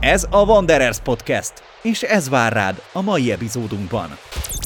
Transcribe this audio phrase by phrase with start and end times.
[0.00, 4.08] Ez a Wanderers Podcast, és ez vár rád a mai epizódunkban.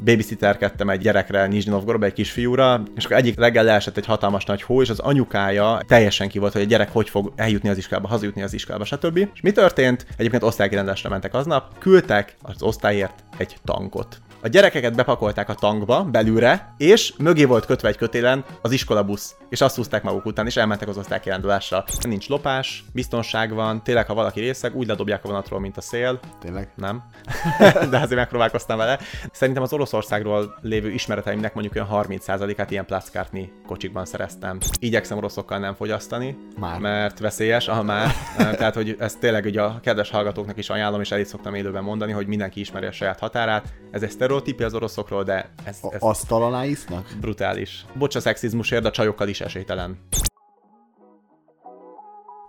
[0.05, 4.63] babysitterkedtem egy gyerekre Nizsny Novgorodba, egy kisfiúra, és akkor egyik reggel leesett egy hatalmas nagy
[4.63, 8.09] hó, és az anyukája teljesen ki volt, hogy a gyerek hogy fog eljutni az iskolába,
[8.09, 9.17] hazajutni az iskolába, stb.
[9.17, 10.07] És mi történt?
[10.17, 14.21] Egyébként osztálykirendesre mentek aznap, küldtek az osztályért egy tankot.
[14.43, 19.61] A gyerekeket bepakolták a tankba, belülre, és mögé volt kötve egy kötélen az iskolabusz, és
[19.61, 21.85] azt húzták maguk után, és elmentek az osztálykirándulásra.
[22.09, 26.21] Nincs lopás, biztonság van, tényleg, ha valaki részeg, úgy ledobják a vonatról, mint a szél.
[26.41, 26.73] Tényleg?
[26.75, 27.03] Nem.
[27.91, 28.99] De azért megpróbálkoztam vele.
[29.33, 34.59] Szerintem az Oroszországról lévő ismereteimnek mondjuk olyan 30%-át ilyen plackártni kocsikban szereztem.
[34.79, 36.79] Igyekszem oroszokkal nem fogyasztani, Már.
[36.79, 38.11] mert veszélyes, aha már.
[38.59, 41.83] Tehát, hogy ezt tényleg ugye a kedves hallgatóknak is ajánlom, és el is szoktam élőben
[41.83, 43.73] mondani, hogy mindenki ismeri a saját határát.
[43.91, 47.07] Ez egy sztereotípia az oroszokról, de ez, ez Asztal alá isznak?
[47.21, 47.85] brutális.
[47.95, 50.07] Bocs a szexizmusért, a csajokkal is esélytelen.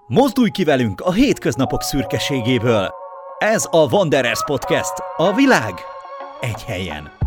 [0.07, 2.89] Mozdulj ki velünk a hétköznapok szürkeségéből.
[3.37, 5.73] Ez a Wanderers Podcast, a világ
[6.41, 7.20] egy helyen.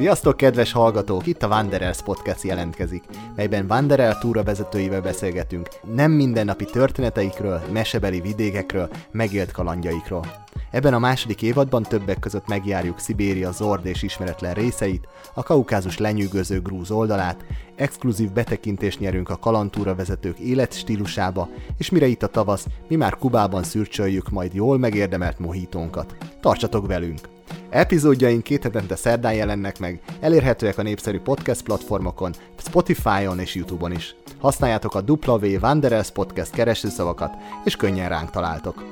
[0.00, 1.26] Sziasztok, kedves hallgatók!
[1.26, 3.04] Itt a Wanderers Podcast jelentkezik,
[3.36, 10.46] melyben Wanderer túravezetőivel beszélgetünk nem mindennapi történeteikről, mesebeli vidékekről, megélt kalandjaikról.
[10.70, 16.60] Ebben a második évadban többek között megjárjuk Szibéria zord és ismeretlen részeit, a kaukázus lenyűgöző
[16.60, 17.44] grúz oldalát,
[17.76, 23.62] exkluzív betekintést nyerünk a kalantúra vezetők életstílusába, és mire itt a tavasz, mi már Kubában
[23.62, 26.16] szürcsöljük majd jól megérdemelt mohitónkat.
[26.40, 27.39] Tartsatok velünk!
[27.70, 34.14] Epizódjaink két hetente szerdán jelennek meg, elérhetőek a népszerű podcast platformokon, Spotify-on és YouTube-on is.
[34.38, 37.32] Használjátok a W Wanderers Podcast keresőszavakat,
[37.64, 38.84] és könnyen ránk találtok.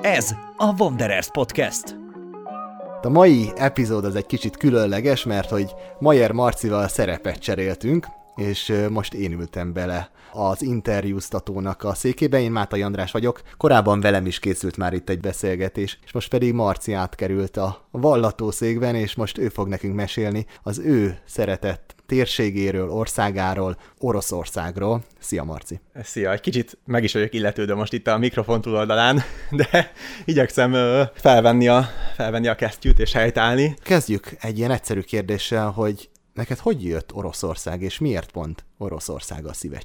[0.00, 1.96] Ez a Wanderers Podcast.
[3.02, 9.14] A mai epizód az egy kicsit különleges, mert hogy Mayer Marcival szerepet cseréltünk, és most
[9.14, 13.40] én ültem bele az interjúztatónak a székébe, én Mátai András vagyok.
[13.56, 18.94] Korábban velem is készült már itt egy beszélgetés, és most pedig Marci átkerült a vallatószékben,
[18.94, 25.02] és most ő fog nekünk mesélni az ő szeretett térségéről, országáról, Oroszországról.
[25.18, 25.80] Szia Marci!
[26.02, 29.22] Szia, egy kicsit meg is vagyok illetődő most itt a mikrofon túloldalán,
[29.70, 29.92] de
[30.24, 30.72] igyekszem
[31.14, 33.74] felvenni a, felvenni a kesztyűt és helytállni.
[33.82, 39.52] Kezdjük egy ilyen egyszerű kérdéssel, hogy neked hogy jött Oroszország, és miért pont Oroszország a
[39.52, 39.84] szíved?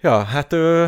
[0.00, 0.86] Ja, hát ö,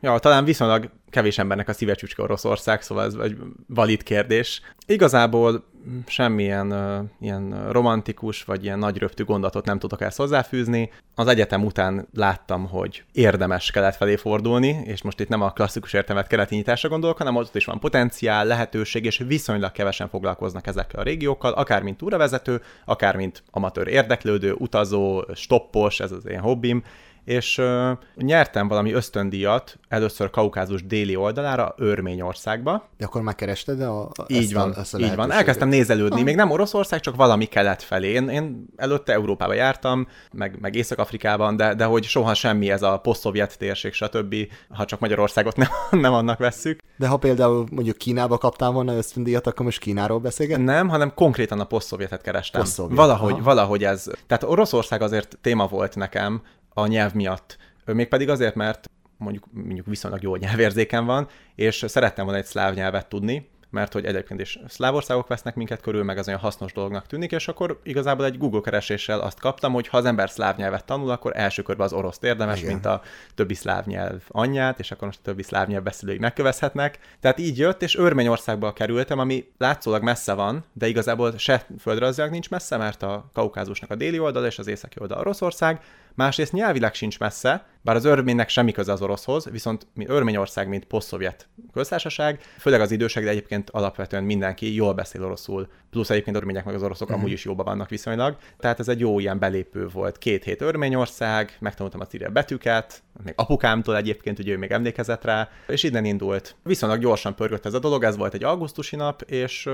[0.00, 3.36] ja, talán viszonylag kevés embernek a szíve csücske Oroszország, szóval ez egy
[3.66, 4.60] valid kérdés.
[4.86, 5.64] Igazából
[6.06, 10.92] semmilyen ö, ilyen romantikus vagy ilyen nagy röptű gondatot nem tudok ezt hozzáfűzni.
[11.14, 15.92] Az egyetem után láttam, hogy érdemes kelet felé fordulni, és most itt nem a klasszikus
[15.92, 21.00] értelmet keleti nyitásra gondolok, hanem ott is van potenciál, lehetőség, és viszonylag kevesen foglalkoznak ezekkel
[21.00, 26.82] a régiókkal, akár mint túravezető, akár mint amatőr érdeklődő, utazó, stoppos, ez az én hobbim,
[27.28, 32.88] és ö, nyertem valami ösztöndíjat először Kaukázus déli oldalára, Örményországba.
[32.96, 35.32] De akkor már kerested a, a Így ezt van, a, ezt a így van.
[35.32, 38.10] Elkezdtem nézelődni, még nem Oroszország, csak valami kelet felé.
[38.10, 42.98] Én, én előtte Európába jártam, meg, meg Észak-Afrikában, de, de hogy soha semmi ez a
[42.98, 44.34] poszt-szovjet térség, stb.,
[44.68, 45.68] ha csak Magyarországot nem,
[46.00, 46.80] nem annak vesszük.
[46.96, 50.58] De ha például mondjuk Kínába kaptál volna ösztöndíjat, akkor most Kínáról beszélget?
[50.64, 52.60] Nem, hanem konkrétan a poszt-szovjetet kerestem.
[52.60, 53.42] Poszt-szovjet, Valahogy, aha.
[53.42, 54.06] valahogy ez.
[54.26, 56.42] Tehát Oroszország azért téma volt nekem
[56.78, 57.56] a nyelv miatt.
[57.84, 63.08] Mégpedig azért, mert mondjuk, mondjuk viszonylag jó nyelvérzéken van, és szerettem volna egy szláv nyelvet
[63.08, 67.06] tudni, mert hogy egyébként is szláv országok vesznek minket körül, meg az olyan hasznos dolognak
[67.06, 70.84] tűnik, és akkor igazából egy Google kereséssel azt kaptam, hogy ha az ember szláv nyelvet
[70.84, 72.72] tanul, akkor első körben az oroszt érdemes, Igen.
[72.72, 73.02] mint a
[73.34, 76.98] többi szláv nyelv anyját, és akkor most a többi szláv nyelv beszélőig megkövezhetnek.
[77.20, 82.50] Tehát így jött, és Örményországba kerültem, ami látszólag messze van, de igazából se földrajzilag nincs
[82.50, 85.80] messze, mert a Kaukázusnak a déli oldal és az északi oldal Oroszország,
[86.18, 90.84] másrészt nyelvileg sincs messze, bár az örménynek semmi köze az oroszhoz, viszont mi Örményország, mint
[90.84, 96.64] poszt-szovjet köztársaság, főleg az idősek, de egyébként alapvetően mindenki jól beszél oroszul, plusz egyébként örmények
[96.64, 98.36] meg az oroszok amúgy is jóban vannak viszonylag.
[98.58, 100.18] Tehát ez egy jó ilyen belépő volt.
[100.18, 105.48] Két hét Örményország, megtanultam a írja betűket, még apukámtól egyébként, ugye ő még emlékezett rá,
[105.66, 106.56] és innen indult.
[106.62, 109.68] Viszonylag gyorsan pörgött ez a dolog, ez volt egy augusztusi nap, és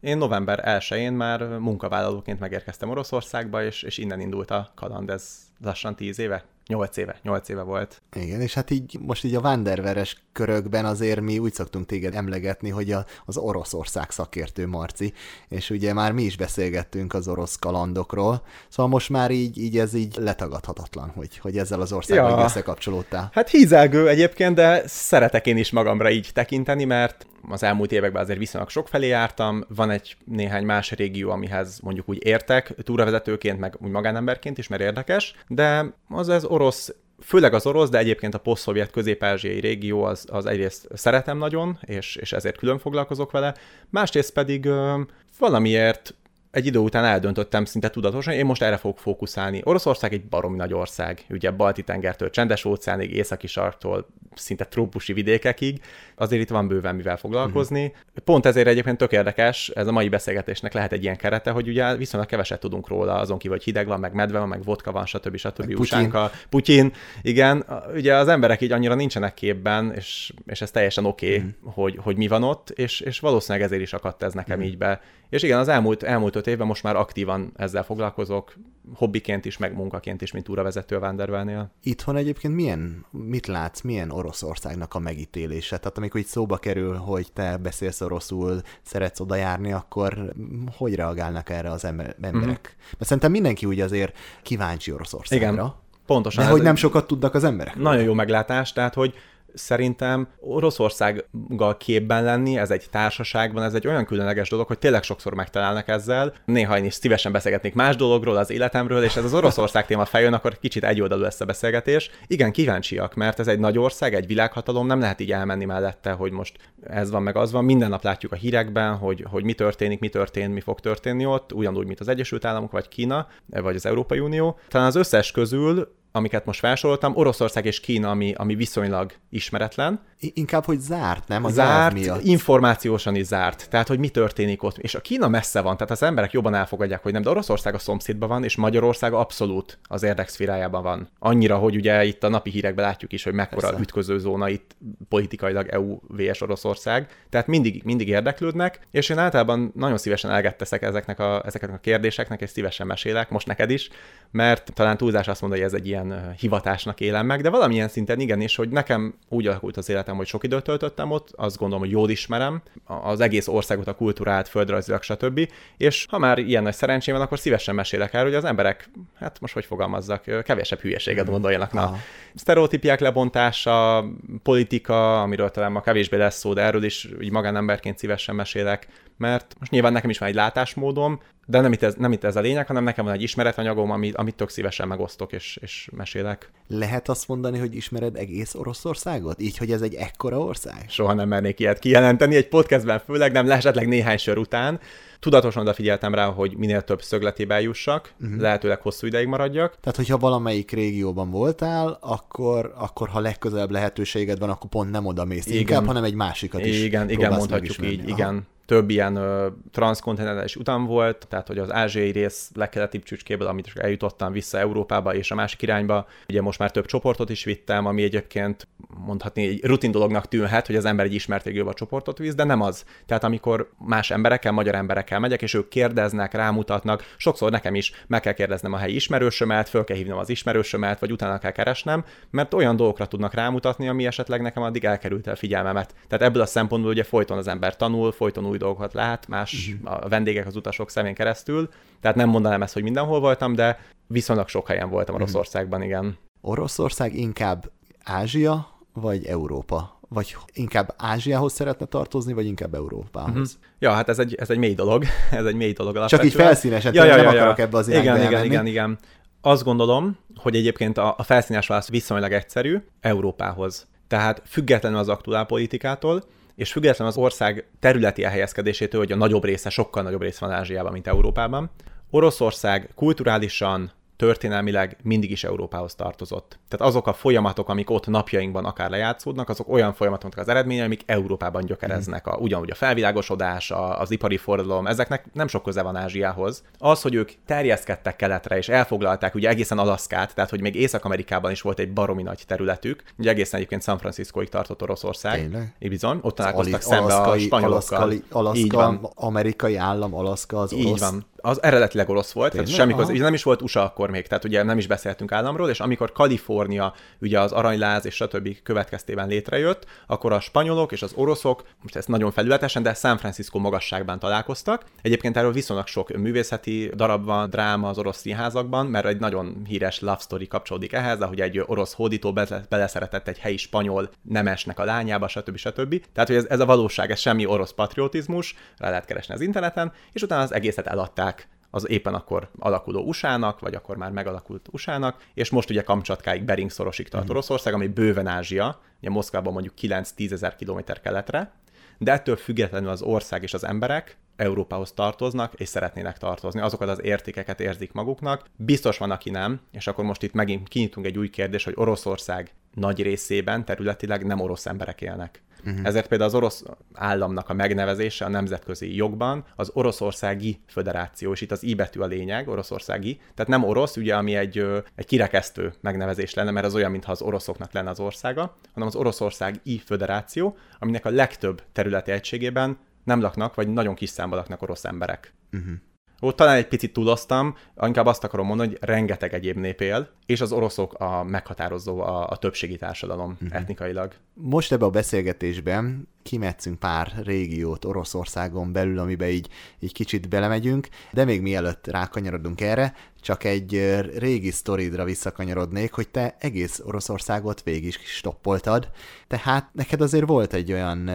[0.00, 5.96] én november 1-én már munkavállalóként megérkeztem Oroszországba, és, és innen indult a kaland, ez lassan
[5.96, 8.02] 10 éve, 8 éve, 8 éve volt.
[8.16, 12.70] Igen, és hát így most így a Wanderveres körökben azért mi úgy szoktunk téged emlegetni,
[12.70, 15.12] hogy a, az Oroszország szakértő Marci,
[15.48, 19.94] és ugye már mi is beszélgettünk az orosz kalandokról, szóval most már így, így ez
[19.94, 22.44] így letagadhatatlan, hogy, hogy ezzel az országgal ja.
[22.44, 23.30] összekapcsolódtál.
[23.32, 28.38] Hát hízelgő egyébként, de szeretek én is magamra így tekinteni, mert az elmúlt években azért
[28.38, 33.76] viszonylag sok felé jártam, van egy néhány más régió, amihez mondjuk úgy értek, túravezetőként, meg
[33.78, 38.38] úgy magánemberként is, mert érdekes, de az ez orosz főleg az orosz, de egyébként a
[38.38, 43.54] poszt-szovjet közép-ázsiai régió az, az egyrészt szeretem nagyon, és, és ezért külön foglalkozok vele,
[43.90, 45.00] másrészt pedig ö,
[45.38, 46.14] valamiért
[46.58, 49.60] egy idő után eldöntöttem szinte tudatosan, én most erre fogok fókuszálni.
[49.64, 55.80] Oroszország egy baromi nagy ország, ugye balti tengertől csendes óceánig, északi sarktól szinte trópusi vidékekig,
[56.14, 57.84] azért itt van bőven mivel foglalkozni.
[57.84, 58.24] Uh-huh.
[58.24, 61.96] Pont ezért egyébként tök érdekes, ez a mai beszélgetésnek lehet egy ilyen kerete, hogy ugye
[61.96, 65.06] viszonylag keveset tudunk róla, azon kívül, hogy hideg van, meg medve van, meg vodka van,
[65.06, 65.36] stb.
[65.36, 65.66] stb.
[65.66, 67.64] Meg Usánka, Putyin, igen,
[67.94, 71.74] ugye az emberek így annyira nincsenek képben, és, és ez teljesen oké, okay, uh-huh.
[71.74, 74.72] hogy, hogy mi van ott, és, és valószínűleg ezért is akadt ez nekem uh-huh.
[74.72, 75.00] így be.
[75.28, 78.54] És igen, az elmúlt, elmúlt öt évben most már aktívan ezzel foglalkozok,
[78.94, 81.70] hobbiként is, meg munkaként is, mint túravezető a Vandervelnél.
[81.82, 85.78] Itthon egyébként milyen, mit látsz, milyen Oroszországnak a megítélése?
[85.78, 90.32] Tehát amikor itt szóba kerül, hogy te beszélsz oroszul, szeretsz oda járni, akkor
[90.76, 92.26] hogy reagálnak erre az emberek?
[92.26, 92.46] Mm-hmm.
[92.46, 92.64] Mert
[92.98, 95.52] szerintem mindenki úgy azért kíváncsi Oroszországra.
[95.52, 95.72] Igen.
[96.06, 96.44] Pontosan.
[96.44, 97.76] De hogy nem sokat tudnak az emberek.
[97.76, 99.14] Nagyon jó meglátás, tehát hogy
[99.54, 105.34] szerintem Oroszországgal képben lenni, ez egy társaságban, ez egy olyan különleges dolog, hogy tényleg sokszor
[105.34, 106.34] megtalálnak ezzel.
[106.44, 110.32] Néha én is szívesen beszélgetnék más dologról, az életemről, és ez az Oroszország téma feljön,
[110.32, 112.10] akkor kicsit egyoldalú lesz a beszélgetés.
[112.26, 116.32] Igen, kíváncsiak, mert ez egy nagy ország, egy világhatalom, nem lehet így elmenni mellette, hogy
[116.32, 117.64] most ez van, meg az van.
[117.64, 121.52] Minden nap látjuk a hírekben, hogy, hogy mi történik, mi történt, mi fog történni ott,
[121.52, 124.58] ugyanúgy, mint az Egyesült Államok, vagy Kína, vagy az Európai Unió.
[124.68, 130.00] Talán az összes közül amiket most felsoroltam, Oroszország és Kína, ami, ami viszonylag ismeretlen.
[130.18, 131.44] Inkább, hogy zárt, nem?
[131.44, 132.22] A zárt, miatt.
[132.22, 133.68] információsan is zárt.
[133.70, 134.78] Tehát, hogy mi történik ott.
[134.78, 137.78] És a Kína messze van, tehát az emberek jobban elfogadják, hogy nem, de Oroszország a
[137.78, 141.08] szomszédban van, és Magyarország abszolút az érdekszférájában van.
[141.18, 143.82] Annyira, hogy ugye itt a napi hírekben látjuk is, hogy mekkora Persze.
[143.82, 144.76] ütköző zóna itt
[145.08, 147.08] politikailag EU vs Oroszország.
[147.30, 152.40] Tehát mindig, mindig érdeklődnek, és én általában nagyon szívesen elgetteszek ezeknek a, ezeknek a kérdéseknek,
[152.40, 153.88] és szívesen mesélek, most neked is,
[154.30, 157.88] mert talán túlzás azt mondani, hogy ez egy ilyen ilyen hivatásnak élem meg, de valamilyen
[157.88, 161.82] szinten igenis, hogy nekem úgy alakult az életem, hogy sok időt töltöttem ott, azt gondolom,
[161.82, 165.48] hogy jól ismerem az egész országot, a kultúrát, földrajzilag, stb.
[165.76, 169.40] És ha már ilyen nagy szerencsém van, akkor szívesen mesélek erről, hogy az emberek, hát
[169.40, 171.30] most hogy fogalmazzak, kevesebb hülyeséget mm.
[171.30, 171.72] gondoljanak.
[171.72, 171.96] Na,
[172.34, 174.04] sztereotípiák lebontása,
[174.42, 178.86] politika, amiről talán ma kevésbé lesz szó, de erről is így magánemberként szívesen mesélek,
[179.16, 182.36] mert most nyilván nekem is van egy látásmódom, de nem itt, ez, nem itt ez
[182.36, 186.50] a lényeg, hanem nekem van egy ismeretanyagom, amit, amit tök szívesen megosztok és, és mesélek.
[186.66, 189.40] Lehet azt mondani, hogy ismered egész Oroszországot?
[189.40, 190.84] Így, hogy ez egy ekkora ország?
[190.88, 194.80] Soha nem mernék ilyet kijelenteni, egy podcastben főleg nem, esetleg néhány sor után.
[195.20, 198.40] Tudatosan odafigyeltem rá, hogy minél több szögletébe jussak, uh-huh.
[198.40, 199.76] lehetőleg hosszú ideig maradjak.
[199.80, 205.24] Tehát, hogyha valamelyik régióban voltál, akkor, akkor ha legközelebb lehetőséged van, akkor pont nem oda
[205.24, 205.58] mész igen.
[205.58, 208.08] inkább, hanem egy másikat is Igen, igen, mondhatjuk így, Aha.
[208.08, 213.72] igen több ilyen ö, transzkontinentális utam volt, tehát hogy az ázsiai rész legkeletibb csücskéből, amit
[213.74, 216.06] eljutottam vissza Európába és a másik irányba.
[216.28, 218.68] Ugye most már több csoportot is vittem, ami egyébként
[219.06, 222.60] mondhatni egy rutin dolognak tűnhet, hogy az ember egy ismert régióba csoportot visz, de nem
[222.60, 222.84] az.
[223.06, 228.20] Tehát amikor más emberekkel, magyar emberekkel megyek, és ők kérdeznek, rámutatnak, sokszor nekem is meg
[228.20, 232.54] kell kérdeznem a helyi ismerősömet, föl kell hívnom az ismerősömet, vagy utána kell keresnem, mert
[232.54, 235.94] olyan dolgokra tudnak rámutatni, ami esetleg nekem addig elkerült a figyelmemet.
[236.08, 240.04] Tehát ebből a szempontból ugye folyton az ember tanul, folyton új dolgokat lát, más uh-huh.
[240.04, 241.68] a vendégek, az utasok szemén keresztül.
[242.00, 245.28] Tehát nem mondanám ezt, hogy mindenhol voltam, de viszonylag sok helyen voltam uh-huh.
[245.28, 246.16] Oroszországban, igen.
[246.40, 247.70] Oroszország inkább
[248.04, 249.98] Ázsia vagy Európa?
[250.08, 253.32] Vagy inkább Ázsiához szeretne tartozni, vagy inkább Európához?
[253.34, 253.70] Uh-huh.
[253.78, 255.04] Ja, hát ez egy, ez egy mély dolog.
[255.30, 256.30] ez egy mély dolog alapvetően.
[256.30, 257.38] Csak így felszínesen, ja, ja, ja, nem ja.
[257.38, 258.98] akarok ebbe az igen, igen, igen, igen, igen.
[259.40, 263.86] Azt gondolom, hogy egyébként a, a felszínes válasz viszonylag egyszerű Európához.
[264.08, 266.24] Tehát függetlenül az aktuál politikától,
[266.58, 270.92] és független az ország területi elhelyezkedésétől, hogy a nagyobb része, sokkal nagyobb része van Ázsiában,
[270.92, 271.70] mint Európában,
[272.10, 276.58] Oroszország kulturálisan, történelmileg mindig is Európához tartozott.
[276.68, 281.02] Tehát azok a folyamatok, amik ott napjainkban akár lejátszódnak, azok olyan folyamatoknak az eredménye, amik
[281.06, 282.26] Európában gyökereznek.
[282.26, 286.62] A, ugyanúgy a felvilágosodás, a, az ipari forradalom, ezeknek nem sok köze van Ázsiához.
[286.78, 291.60] Az, hogy ők terjeszkedtek keletre és elfoglalták ugye egészen Alaszkát, tehát hogy még Észak-Amerikában is
[291.60, 295.40] volt egy baromi nagy területük, ugye egészen egyébként San Franciscoig tartott Oroszország.
[295.40, 295.74] Tényleg?
[295.78, 297.98] Bizony, ott találkoztak szembe a spanyolokkal.
[297.98, 300.86] Alaszkai, Alaszka, amerikai állam, Alaszka az orosz.
[300.86, 302.70] Így van az eredetileg orosz volt, Tényleg?
[302.70, 305.70] tehát semmi köze, nem is volt USA akkor még, tehát ugye nem is beszéltünk államról,
[305.70, 308.62] és amikor Kalifornia ugye az aranyláz és stb.
[308.62, 313.58] következtében létrejött, akkor a spanyolok és az oroszok, most ezt nagyon felületesen, de San Francisco
[313.58, 314.84] magasságban találkoztak.
[315.02, 320.00] Egyébként erről viszonylag sok művészeti darab van, dráma az orosz színházakban, mert egy nagyon híres
[320.00, 322.32] love story kapcsolódik ehhez, ahogy egy orosz hódító
[322.68, 325.56] beleszeretett egy helyi spanyol nemesnek a lányába, stb.
[325.56, 326.04] stb.
[326.12, 329.92] Tehát, hogy ez, ez a valóság, ez semmi orosz patriotizmus, rá lehet keresni az interneten,
[330.12, 331.37] és utána az egészet eladták
[331.70, 336.70] az éppen akkor alakuló USA-nak, vagy akkor már megalakult USA-nak, és most ugye Kamcsatkáig, Bering
[336.70, 337.30] szorosig tart mm.
[337.30, 341.52] Oroszország, ami bőven Ázsia, ugye Moszkvában mondjuk 9-10 ezer kilométer keletre,
[341.98, 346.60] de ettől függetlenül az ország és az emberek Európához tartoznak, és szeretnének tartozni.
[346.60, 348.44] Azokat az értékeket érzik maguknak.
[348.56, 352.52] Biztos van, aki nem, és akkor most itt megint kinyitunk egy új kérdés, hogy Oroszország
[352.78, 355.42] nagy részében területileg nem orosz emberek élnek.
[355.64, 355.86] Uh-huh.
[355.86, 361.50] Ezért például az orosz államnak a megnevezése a nemzetközi jogban az Oroszországi Föderáció, és itt
[361.50, 366.34] az I betű a lényeg, Oroszországi, tehát nem orosz, ugye, ami egy, egy kirekesztő megnevezés
[366.34, 371.04] lenne, mert az olyan, mintha az oroszoknak lenne az országa, hanem az Oroszországi Föderáció, aminek
[371.04, 375.34] a legtöbb területi egységében nem laknak, vagy nagyon kis számban laknak orosz emberek.
[375.52, 375.72] Uh-huh.
[376.20, 377.56] Ott talán egy picit túloztam,
[377.86, 382.28] inkább azt akarom mondani, hogy rengeteg egyéb nép él, és az oroszok a meghatározó a,
[382.28, 383.56] a többségi társadalom uh-huh.
[383.56, 384.12] etnikailag.
[384.34, 389.48] Most ebbe a beszélgetésben kimetszünk pár régiót Oroszországon belül, amiben így,
[389.78, 396.36] így kicsit belemegyünk, de még mielőtt rákanyarodunk erre, csak egy régi sztoridra visszakanyarodnék, hogy te
[396.38, 398.90] egész Oroszországot végig is stoppoltad,
[399.26, 401.10] tehát neked azért volt egy olyan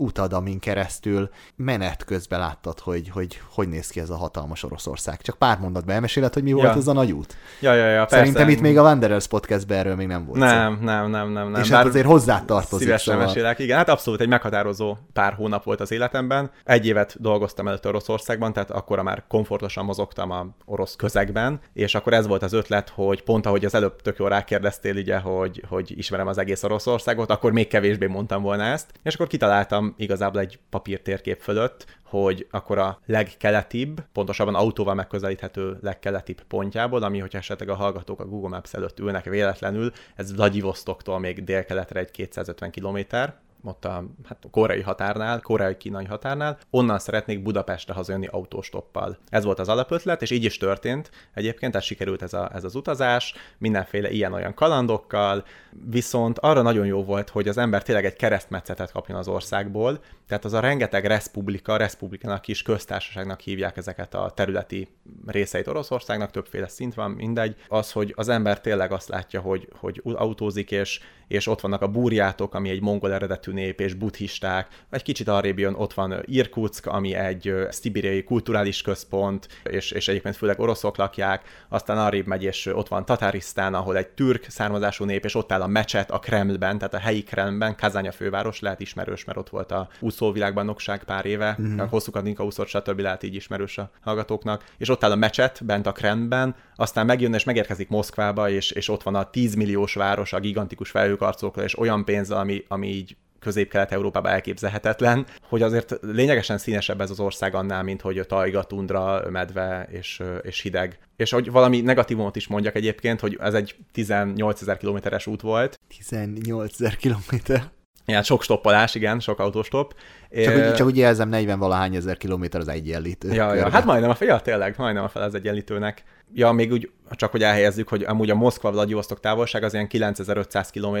[0.00, 5.20] utad, amin keresztül menet közben láttad, hogy, hogy hogy néz ki ez a hatalmas Oroszország.
[5.20, 6.56] Csak pár mondatban elmeséled, hogy mi ja.
[6.56, 7.36] volt ez a nagy út.
[7.60, 8.50] Ja, ja, ja, Szerintem persze.
[8.50, 10.84] itt még a Wanderers podcastben erről még nem volt Nem, szó.
[10.84, 11.62] nem, nem, nem, nem.
[11.62, 12.86] És hát azért hozzá tartozik.
[12.86, 13.28] Szívesen szóval.
[13.28, 13.76] mesélek, igen.
[13.76, 16.50] Hát abszolút egy meghatározó pár hónap volt az életemben.
[16.64, 22.12] Egy évet dolgoztam előtt Oroszországban, tehát akkor már komfortosan mozogtam a orosz közegben, és akkor
[22.12, 25.98] ez volt az ötlet, hogy pont ahogy az előbb tök jól rákérdeztél, ugye, hogy, hogy
[25.98, 30.58] ismerem az egész Oroszországot, akkor még kevésbé mondtam volna ezt, és akkor kitaláltam igazából egy
[30.70, 37.74] papírtérkép fölött, hogy akkor a legkeletibb, pontosabban autóval megközelíthető legkeletibb pontjából, ami, hogyha esetleg a
[37.74, 43.84] hallgatók a Google Maps előtt ülnek véletlenül, ez Vladivostoktól még délkeletre egy 250 kilométer, ott
[43.84, 49.18] a, hát koreai határnál, koreai-kínai határnál, onnan szeretnék Budapestre hazajönni autóstoppal.
[49.28, 52.74] Ez volt az alapötlet, és így is történt egyébként, tehát sikerült ez, a, ez az
[52.74, 55.44] utazás, mindenféle ilyen-olyan kalandokkal,
[55.90, 60.00] viszont arra nagyon jó volt, hogy az ember tényleg egy keresztmetszetet kapjon az országból,
[60.30, 64.88] tehát az a rengeteg respublika, respublikának is köztársaságnak hívják ezeket a területi
[65.26, 67.56] részeit Oroszországnak, többféle szint van, mindegy.
[67.68, 71.88] Az, hogy az ember tényleg azt látja, hogy, hogy autózik, és, és ott vannak a
[71.88, 74.68] burjátok, ami egy mongol eredetű nép, és buddhisták.
[74.90, 80.36] Egy kicsit arrébb jön, ott van Irkutsk, ami egy szibériai kulturális központ, és, és egyébként
[80.36, 81.64] főleg oroszok lakják.
[81.68, 85.62] Aztán arrébb megy, és ott van Tatarisztán, ahol egy türk származású nép, és ott áll
[85.62, 89.72] a mecset a Kremlben, tehát a helyi Kremlben, Kazánya főváros, lehet ismerős, mert ott volt
[89.72, 91.78] a úszóvilágbajnokság pár éve, mm.
[91.78, 93.00] a hosszú Katinka úszott, stb.
[93.00, 94.64] lehet így ismerős a hallgatóknak.
[94.78, 98.88] És ott áll a mecset bent a Kremlben, aztán megjön és megérkezik Moszkvába, és, és
[98.88, 103.16] ott van a 10 milliós város a gigantikus felhőkarcolókkal, és olyan pénz, ami, ami így
[103.38, 109.88] közép-kelet-európában elképzelhetetlen, hogy azért lényegesen színesebb ez az ország annál, mint hogy tajga, tundra, medve
[109.90, 110.98] és, és hideg.
[111.16, 115.80] És hogy valami negatívumot is mondjak egyébként, hogy ez egy 18 ezer kilométeres út volt.
[115.88, 117.70] 18 ezer kilométer.
[118.10, 119.90] Igen, sok stoppolás, igen, sok autóstopp.
[120.30, 123.32] Csak, csak úgy jelzem, 40 valahány ezer kilométer az egyenlítő.
[123.32, 126.02] Ja, ja, hát majdnem a fel, ja, tényleg, majdnem a fel az egyenlítőnek.
[126.34, 130.70] Ja, még úgy, csak hogy elhelyezzük, hogy amúgy a Moszkva Vladivostok távolság az ilyen 9500
[130.70, 130.96] km,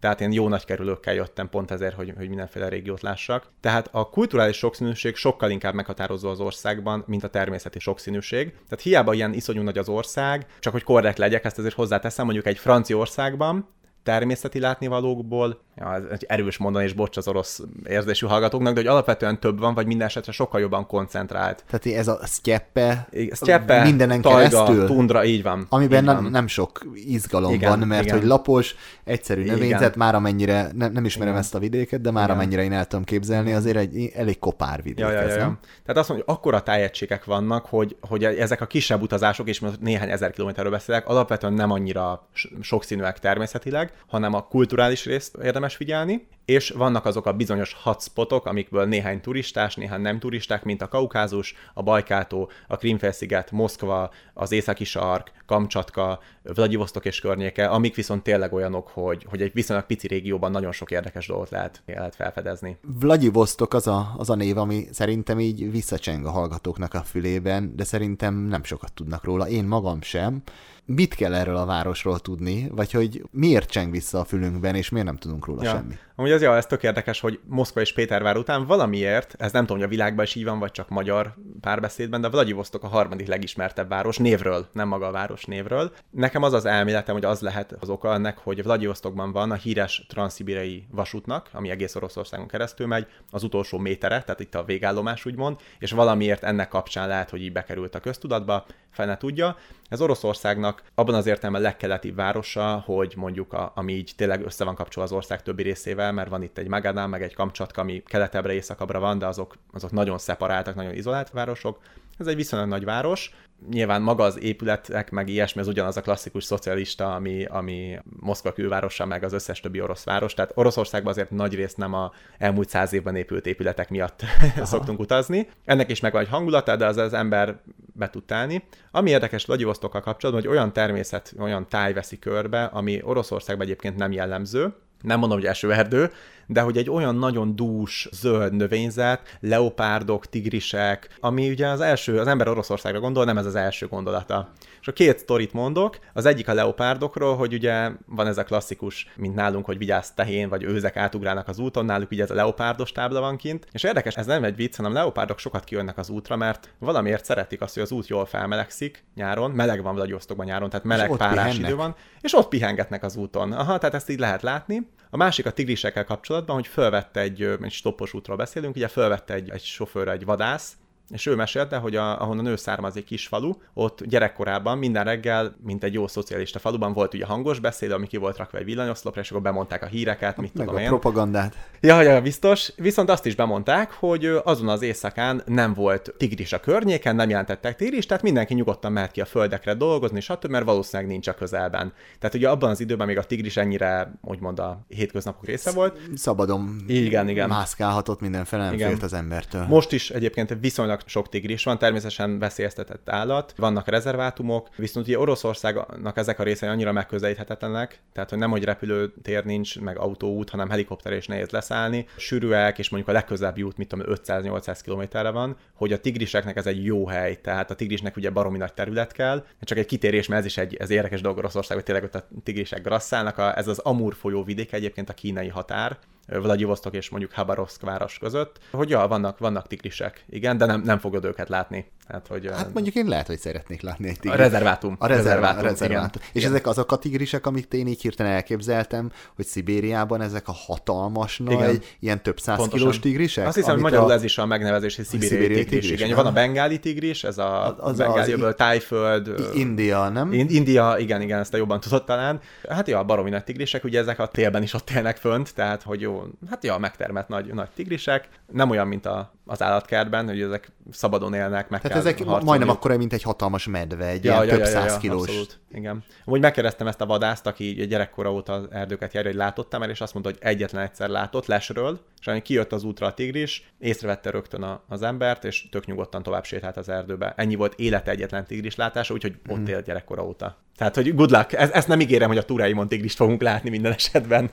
[0.00, 3.46] tehát én jó nagy kerülőkkel jöttem pont ezért, hogy, hogy mindenféle régiót lássak.
[3.60, 8.50] Tehát a kulturális sokszínűség sokkal inkább meghatározó az országban, mint a természeti sokszínűség.
[8.50, 12.46] Tehát hiába ilyen iszonyú nagy az ország, csak hogy korrekt legyek, ezt azért hozzáteszem, mondjuk
[12.46, 13.68] egy Franciaországban
[14.04, 18.88] természeti látnivalókból, ja, ez egy erős mondani, és bocs az orosz érzésű hallgatóknak, de hogy
[18.88, 21.64] alapvetően több van, vagy minden esetre sokkal jobban koncentrált.
[21.70, 25.66] Tehát ez a sztyeppe, sztyeppe mindenen tajga, keresztül, tundra, így van.
[25.68, 26.30] Amiben így nem, van.
[26.30, 28.18] nem sok izgalom igen, van, mert igen.
[28.18, 31.44] hogy lapos, egyszerű növényzet, már amennyire, ne, nem ismerem igen.
[31.44, 32.36] ezt a vidéket, de már igen.
[32.36, 35.58] amennyire én el tudom képzelni, azért egy elég kopár vidék ja, ja, ja, ja.
[35.84, 39.80] Tehát azt mondja, hogy akkora tájegységek vannak, hogy, hogy ezek a kisebb utazások, és most
[39.80, 42.28] néhány ezer kilométerről beszélek, alapvetően nem annyira
[42.60, 48.84] sokszínűek természetileg, hanem a kulturális részt érdemes figyelni, és vannak azok a bizonyos hotspotok, amikből
[48.84, 54.84] néhány turistás, néhány nem turisták, mint a Kaukázus, a Bajkátó, a Krimfelsziget, Moszkva, az északi
[54.84, 60.50] sark, Kamcsatka, Vladivostok és környéke, amik viszont tényleg olyanok, hogy, hogy egy viszonylag pici régióban
[60.50, 62.76] nagyon sok érdekes dolgot lehet, lehet felfedezni.
[63.00, 67.84] Vladivostok az a, az a név, ami szerintem így visszacseng a hallgatóknak a fülében, de
[67.84, 70.42] szerintem nem sokat tudnak róla, én magam sem
[70.86, 75.06] mit kell erről a városról tudni, vagy hogy miért cseng vissza a fülünkben, és miért
[75.06, 75.70] nem tudunk róla ja.
[75.70, 75.94] semmi.
[76.16, 79.76] Amúgy az, ja, ez tök érdekes, hogy Moszkva és Pétervár után valamiért, ez nem tudom,
[79.76, 83.88] hogy a világban is így van, vagy csak magyar párbeszédben, de Vladivostok a harmadik legismertebb
[83.88, 85.92] város névről, nem maga a város névről.
[86.10, 90.06] Nekem az az elméletem, hogy az lehet az oka ennek, hogy Vladivostokban van a híres
[90.08, 95.56] transzibirei vasútnak, ami egész Oroszországon keresztül megy, az utolsó métere, tehát itt a végállomás úgymond,
[95.78, 99.56] és valamiért ennek kapcsán lehet, hogy így bekerült a köztudatba, fel ne tudja.
[99.88, 104.74] Ez Oroszországnak abban az értelemben legkeletibb városa, hogy mondjuk a, ami így tényleg össze van
[104.74, 108.52] kapcsolva az ország többi részével, mert van itt egy Magadán, meg egy Kamcsatka, ami keletebbre,
[108.52, 111.78] északabbra van, de azok, azok nagyon szeparáltak, nagyon izolált városok.
[112.18, 113.34] Ez egy viszonylag nagy város,
[113.70, 119.06] nyilván maga az épületek, meg ilyesmi, az ugyanaz a klasszikus szocialista, ami, ami Moszkva külvárosa,
[119.06, 120.34] meg az összes többi orosz város.
[120.34, 124.22] Tehát Oroszországban azért nagy részt nem a elmúlt száz évben épült épületek miatt
[124.62, 125.48] szoktunk utazni.
[125.64, 127.60] Ennek is megvan egy hangulata, de az az ember
[127.92, 128.64] be tud telni.
[128.90, 134.12] Ami érdekes Vladivostokkal kapcsolatban, hogy olyan természet, olyan táj veszi körbe, ami Oroszországban egyébként nem
[134.12, 136.10] jellemző, nem mondom, hogy esőerdő,
[136.46, 142.26] de hogy egy olyan nagyon dús, zöld növényzet, leopárdok, tigrisek, ami ugye az első, az
[142.26, 144.52] ember Oroszországra gondol, nem ez az első gondolata.
[144.80, 149.06] És a két sztorit mondok, az egyik a leopárdokról, hogy ugye van ez a klasszikus,
[149.16, 152.92] mint nálunk, hogy vigyázz tehén, vagy őzek átugrálnak az úton, náluk ugye ez a leopárdos
[152.92, 153.66] tábla van kint.
[153.72, 157.60] És érdekes, ez nem egy vicc, hanem leopárdok sokat kijönnek az útra, mert valamiért szeretik
[157.60, 161.76] azt, hogy az út jól felmelegszik nyáron, meleg van Vladivostokban nyáron, tehát meleg párás idő
[161.76, 163.52] van, és ott pihengetnek az úton.
[163.52, 164.88] Aha, tehát ezt így lehet látni.
[165.14, 169.50] A másik a tigrisekkel kapcsolatban, hogy fölvette egy, egy stoppos útról beszélünk, ugye fölvette egy,
[169.50, 170.76] egy sofőr, egy vadász,
[171.10, 175.84] és ő mesélte, hogy a, ahonnan ő származik kis falu, ott gyerekkorában minden reggel, mint
[175.84, 179.30] egy jó szocialista faluban volt ugye hangos beszéd, ami ki volt rakva egy villanyoszlopra, és
[179.30, 180.88] akkor bemondták a híreket, mit Meg tudom a én.
[180.88, 181.56] propagandát.
[181.80, 182.72] Ja, ja, biztos.
[182.76, 187.76] Viszont azt is bemondták, hogy azon az éjszakán nem volt tigris a környéken, nem jelentettek
[187.76, 191.92] tigris, tehát mindenki nyugodtan mehet ki a földekre dolgozni, stb., mert valószínűleg nincs a közelben.
[192.18, 196.00] Tehát ugye abban az időben még a tigris ennyire, úgymond a hétköznapok része volt.
[196.14, 197.48] Szabadon Igen, igen.
[197.48, 198.88] mászkálhatott mindenfele, nem Igen.
[198.88, 199.66] félt az embertől.
[199.68, 206.16] Most is egyébként viszonylag sok tigris van, természetesen veszélyeztetett állat, vannak rezervátumok, viszont ugye Oroszországnak
[206.16, 211.12] ezek a részei annyira megközelíthetetlenek, tehát hogy nem, hogy repülőtér nincs, meg autóút, hanem helikopter
[211.12, 215.92] és nehéz leszállni, sűrűek, és mondjuk a legközelebbi út, mit tudom, 500-800 kilométerre van, hogy
[215.92, 219.78] a tigriseknek ez egy jó hely, tehát a tigrisnek ugye baromi nagy terület kell, csak
[219.78, 222.82] egy kitérés, mert ez is egy ez érdekes dolog Oroszország, hogy tényleg ott a tigrisek
[222.82, 227.82] grasszálnak, a, ez az Amur folyó vidék egyébként a kínai határ, Vladivostok és mondjuk Habarovsk
[227.82, 231.90] város között, hogy ja, vannak, vannak tigrisek, igen, de nem, nem fogod őket látni.
[232.08, 234.38] Hát, hogy Hát mondjuk én lehet, hogy szeretnék látni egy a tigris.
[234.38, 234.96] rezervátum.
[234.98, 235.70] A rezervátum, igen.
[235.70, 236.22] rezervátum.
[236.32, 236.50] És Igen.
[236.50, 241.52] ezek azok a tigrisek, amit én így hirtelen elképzeltem, hogy Szibériában ezek a hatalmas nagy,
[241.52, 241.80] Igen.
[242.00, 242.78] ilyen több száz Pontosan.
[242.78, 243.46] kilós tigrisek?
[243.46, 244.12] Azt hiszem, hogy magyarul a...
[244.12, 245.80] ez is a megnevezés, hogy szibériai szibériai tigris.
[245.84, 250.32] tigris, Igen, van a bengáli tigris, ez a Az- az bengáli az- tájföld, India, nem?
[250.32, 252.40] Ind- India, igen, igen, ezt te jobban tudod talán.
[252.68, 256.00] Hát ja, baromi nagy tigrisek, ugye ezek a télben is ott élnek fönt, tehát hogy
[256.00, 258.28] jó, hát ja, megtermett nagy, nagy tigrisek.
[258.52, 262.44] Nem olyan, mint a, az állatkertben, hogy ezek szabadon élnek, meg ezek harcolniuk.
[262.44, 265.28] majdnem akkora, mint egy hatalmas medve, egy ilyen több száz kilós.
[265.28, 265.60] Abszolút.
[265.72, 266.04] Igen.
[266.24, 270.00] Amúgy megkérdeztem ezt a vadászt, aki gyerekkora óta az erdőket járja, hogy látottam el, és
[270.00, 274.62] azt mondta, hogy egyetlen egyszer látott lesről, és kijött az útra a tigris, észrevette rögtön
[274.62, 277.34] a, az embert, és tök nyugodtan tovább sétált az erdőbe.
[277.36, 280.56] Ennyi volt élete egyetlen tigris látása, úgyhogy ott élt gyerekkora óta.
[280.76, 281.52] Tehát, hogy good luck.
[281.52, 284.50] Ez, ezt nem ígérem, hogy a túráimon tigrist fogunk látni minden esetben.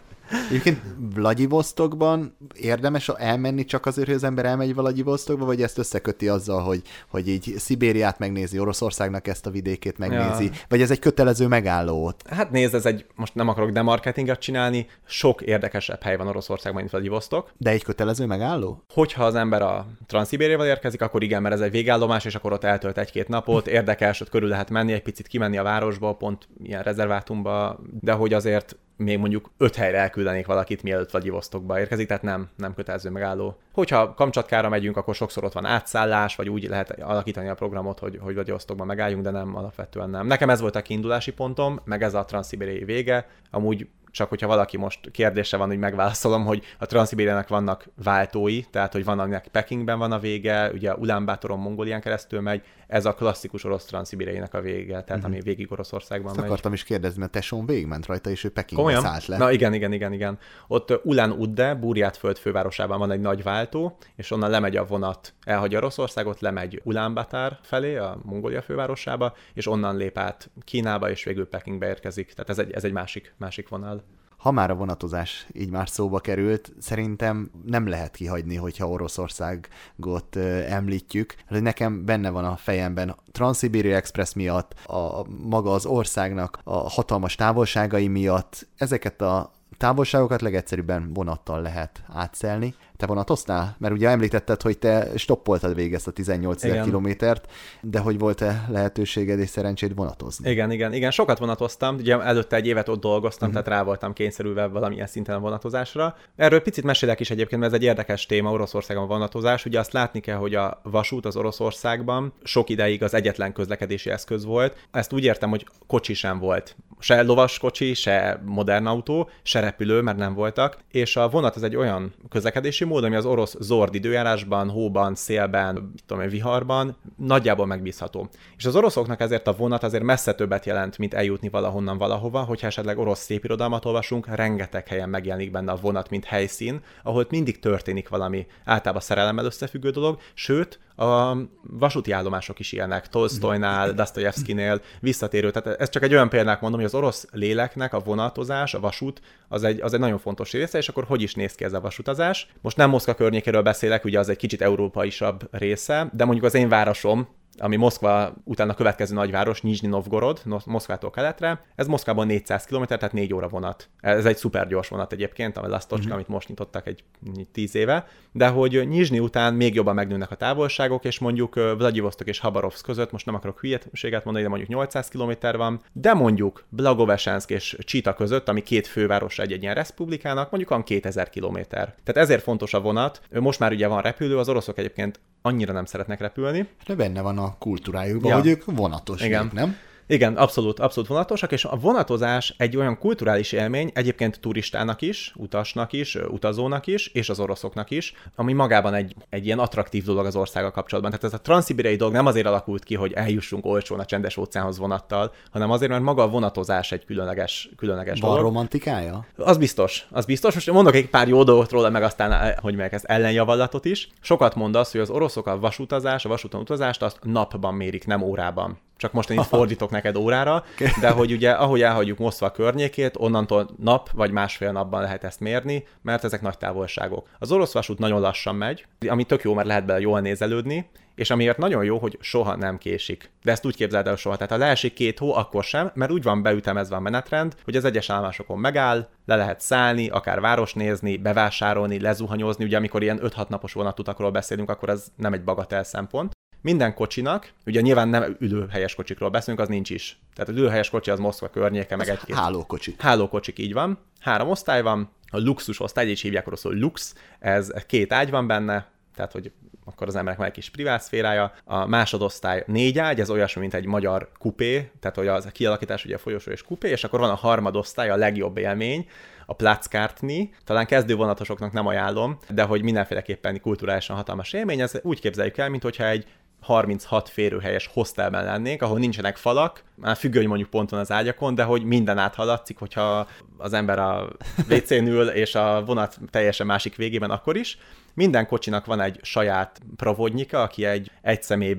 [0.49, 0.81] Egyébként
[1.15, 6.81] Vladivostokban érdemes elmenni csak azért, hogy az ember elmegy Vladivostokba, vagy ezt összeköti azzal, hogy,
[7.07, 10.51] hogy így Szibériát megnézi, Oroszországnak ezt a vidékét megnézi, Ja.
[10.69, 12.21] vagy ez egy kötelező megálló ott?
[12.29, 16.91] Hát nézd, ez egy, most nem akarok demarketinget csinálni, sok érdekesebb hely van Oroszországban, mint
[16.93, 17.51] Vladivostok.
[17.57, 18.84] De egy kötelező megálló?
[18.93, 22.63] Hogyha az ember a Transzibériával érkezik, akkor igen, mert ez egy végállomás, és akkor ott
[22.63, 26.84] eltölt egy-két napot, érdekes, ott körül lehet menni, egy picit kimenni a városba, pont ilyen
[26.84, 32.50] rezervátumba, de hogy azért még mondjuk öt helyre elküldenék valakit, mielőtt Vladivostokba érkezik, tehát nem,
[32.58, 33.58] nem kötelező megálló.
[33.74, 38.17] Hogyha Kamcsatkára megyünk, akkor sokszor ott van átszállás, vagy úgy lehet alakítani a programot, hogy,
[38.21, 40.28] hogy Vladivostokban megálljunk, de nem, alapvetően nem.
[40.28, 43.28] Nekem ez volt a kiindulási pontom, meg ez a transzibériai vége.
[43.52, 48.93] Amúgy csak hogyha valaki most kérdése van, hogy megválaszolom, hogy a Transzibériának vannak váltói, tehát
[48.93, 53.63] hogy van, aminek Pekingben van a vége, ugye Ulánbátoron, Mongólián keresztül megy, ez a klasszikus
[53.63, 56.45] orosz transzibériainak a vége, tehát ami végig Oroszországban Ezt megy.
[56.45, 59.02] akartam is kérdezni, mert tesóm végigment rajta, és ő Pekingbe Komolyan?
[59.02, 59.38] szállt le.
[59.38, 60.39] Na igen, igen, igen, igen.
[60.67, 65.78] Ott Ulan Udde, Burjátföld fővárosában van egy nagy váltó, és onnan lemegy a vonat, elhagyja
[65.78, 71.88] Oroszországot, lemegy Ulánbátár felé, a Mongólia fővárosába, és onnan lép át Kínába, és végül Pekingbe
[71.88, 72.34] érkezik.
[72.34, 74.00] Tehát ez egy, ez egy másik, másik vonal.
[74.41, 80.36] Ha már a vonatozás így már szóba került, szerintem nem lehet kihagyni, hogyha Oroszországot
[80.69, 81.36] említjük.
[81.47, 87.36] Hogy Nekem benne van a fejemben Transzibéria Express miatt, a maga az országnak a hatalmas
[87.36, 92.75] távolságai miatt ezeket a távolságokat legegyszerűbben vonattal lehet átszelni.
[93.01, 93.75] Te vonatoztál?
[93.79, 98.65] Mert ugye említetted, hogy te stoppoltad végig ezt a 18 ezer kilométert, de hogy volt-e
[98.69, 100.49] lehetőséged és szerencséd vonatozni?
[100.49, 101.11] Igen, igen, igen.
[101.11, 101.95] Sokat vonatoztam.
[101.95, 103.63] Ugye előtte egy évet ott dolgoztam, uh-huh.
[103.63, 106.15] tehát rá voltam kényszerülve valamilyen szinten a vonatozásra.
[106.35, 109.65] Erről picit mesélek is egyébként, mert ez egy érdekes téma Oroszországban a vonatozás.
[109.65, 114.45] Ugye azt látni kell, hogy a vasút az Oroszországban sok ideig az egyetlen közlekedési eszköz
[114.45, 114.87] volt.
[114.91, 116.75] Ezt úgy értem, hogy kocsi sem volt.
[116.99, 120.77] Se lovas kocsi, se modern autó, se repülő, mert nem voltak.
[120.91, 125.93] És a vonat az egy olyan közlekedési mód, ami az orosz zord időjárásban, hóban, szélben,
[126.06, 128.30] tudom viharban nagyjából megbízható.
[128.58, 132.67] És az oroszoknak ezért a vonat azért messze többet jelent, mint eljutni valahonnan valahova, hogyha
[132.67, 138.10] esetleg orosz szépirodalmat olvasunk, rengeteg helyen megjelenik benne a vonat, mint helyszín, ahol mindig történik
[138.10, 145.51] valami általában szerelemmel összefüggő dolog, sőt, a vasúti állomások is ilyenek, Tolstoynál, Dostoyevskinél visszatérő.
[145.51, 149.21] Tehát ez csak egy olyan példák mondom, hogy az orosz léleknek a vonatozás, a vasút,
[149.47, 151.81] az egy, az egy nagyon fontos része, és akkor hogy is néz ki ez a
[151.81, 152.47] vasutazás?
[152.61, 156.69] Most nem Moszkva környékéről beszélek, ugye az egy kicsit európaisabb része, de mondjuk az én
[156.69, 161.63] városom, ami Moszkva után a következő nagyváros, Nizhny Novgorod, Moszkvától keletre.
[161.75, 163.89] Ez Moszkvában 400 km, tehát 4 óra vonat.
[163.99, 166.13] Ez egy szuper gyors vonat egyébként, a Lasztocska, uh-huh.
[166.13, 167.03] amit most nyitottak egy
[167.51, 172.39] 10 éve, de hogy Nizhny után még jobban megnőnek a távolságok, és mondjuk Vladivostok és
[172.39, 177.49] Habarovsk között, most nem akarok hülyeséget mondani, de mondjuk 800 km van, de mondjuk Blagovesensk
[177.49, 181.57] és Csita között, ami két főváros egy, egy ilyen republikának, mondjuk van 2000 km.
[181.69, 183.21] Tehát ezért fontos a vonat.
[183.31, 186.67] Most már ugye van repülő, az oroszok egyébként annyira nem szeretnek repülni.
[186.86, 188.38] De benne van a kultúrájukban, ja.
[188.38, 189.43] hogy ők vonatos Igen.
[189.43, 189.75] Nép, nem?
[190.07, 195.93] Igen, abszolút, abszolút vonatosak, és a vonatozás egy olyan kulturális élmény, egyébként turistának is, utasnak
[195.93, 200.35] is, utazónak is, és az oroszoknak is, ami magában egy, egy ilyen attraktív dolog az
[200.35, 201.11] országa kapcsolatban.
[201.11, 204.77] Tehát ez a transzibériai dolog nem azért alakult ki, hogy eljussunk olcsón a csendes óceánhoz
[204.77, 208.45] vonattal, hanem azért, mert maga a vonatozás egy különleges, különleges Van dolog.
[208.45, 209.25] romantikája?
[209.37, 210.53] Az biztos, az biztos.
[210.53, 214.09] Most mondok egy pár jó dolgot róla, meg aztán, hogy meg ezt ellenjavallatot is.
[214.21, 218.79] Sokat mondasz, hogy az oroszok a vasutazás, a vasúton utazást azt napban mérik, nem órában
[219.01, 220.63] csak most én itt fordítok neked órára,
[220.99, 225.87] de hogy ugye ahogy elhagyjuk Moszkva környékét, onnantól nap vagy másfél napban lehet ezt mérni,
[226.01, 227.27] mert ezek nagy távolságok.
[227.39, 231.29] Az orosz vasút nagyon lassan megy, ami tök jó, mert lehet bele jól nézelődni, és
[231.29, 233.31] amiért nagyon jó, hogy soha nem késik.
[233.43, 234.35] De ezt úgy képzeld el soha.
[234.35, 237.85] Tehát ha leesik két hó, akkor sem, mert úgy van beütemezve a menetrend, hogy az
[237.85, 242.63] egyes állomásokon megáll, le lehet szállni, akár város nézni, bevásárolni, lezuhanyozni.
[242.63, 247.52] Ugye amikor ilyen 5-6 napos vonatutakról beszélünk, akkor ez nem egy bagatel szempont minden kocsinak,
[247.65, 250.19] ugye nyilván nem ülőhelyes kocsikról beszélünk, az nincs is.
[250.36, 252.36] Tehát az ülőhelyes kocsi az Moszkva környéke, meg egy-két.
[252.36, 253.02] Hálókocsik.
[253.02, 254.00] Hálókocsik, így van.
[254.19, 258.88] Három osztály van, a luxus osztály, így hívják oroszul lux, ez két ágy van benne,
[259.15, 259.52] tehát hogy
[259.86, 261.54] akkor az emberek már egy kis privát szférája.
[261.63, 266.06] A másodosztály négy ágy, ez olyasmi, mint egy magyar kupé, tehát hogy az a kialakítás
[266.06, 269.08] ugye folyosó és kupé, és akkor van a harmadosztály, a legjobb élmény,
[269.45, 275.19] a Platzkártni, talán kezdő vonatosoknak nem ajánlom, de hogy mindenféleképpen kulturálisan hatalmas élmény, ez úgy
[275.19, 276.26] képzeljük el, mint hogyha egy
[276.62, 281.63] 36 férőhelyes hostelben lennénk, ahol nincsenek falak, már függő, hogy mondjuk ponton az ágyakon, de
[281.63, 284.28] hogy minden áthaladszik, hogyha az ember a
[284.69, 287.78] WC-n ül, és a vonat teljesen másik végében, akkor is.
[288.13, 291.78] Minden kocsinak van egy saját provodnyika, aki egy egy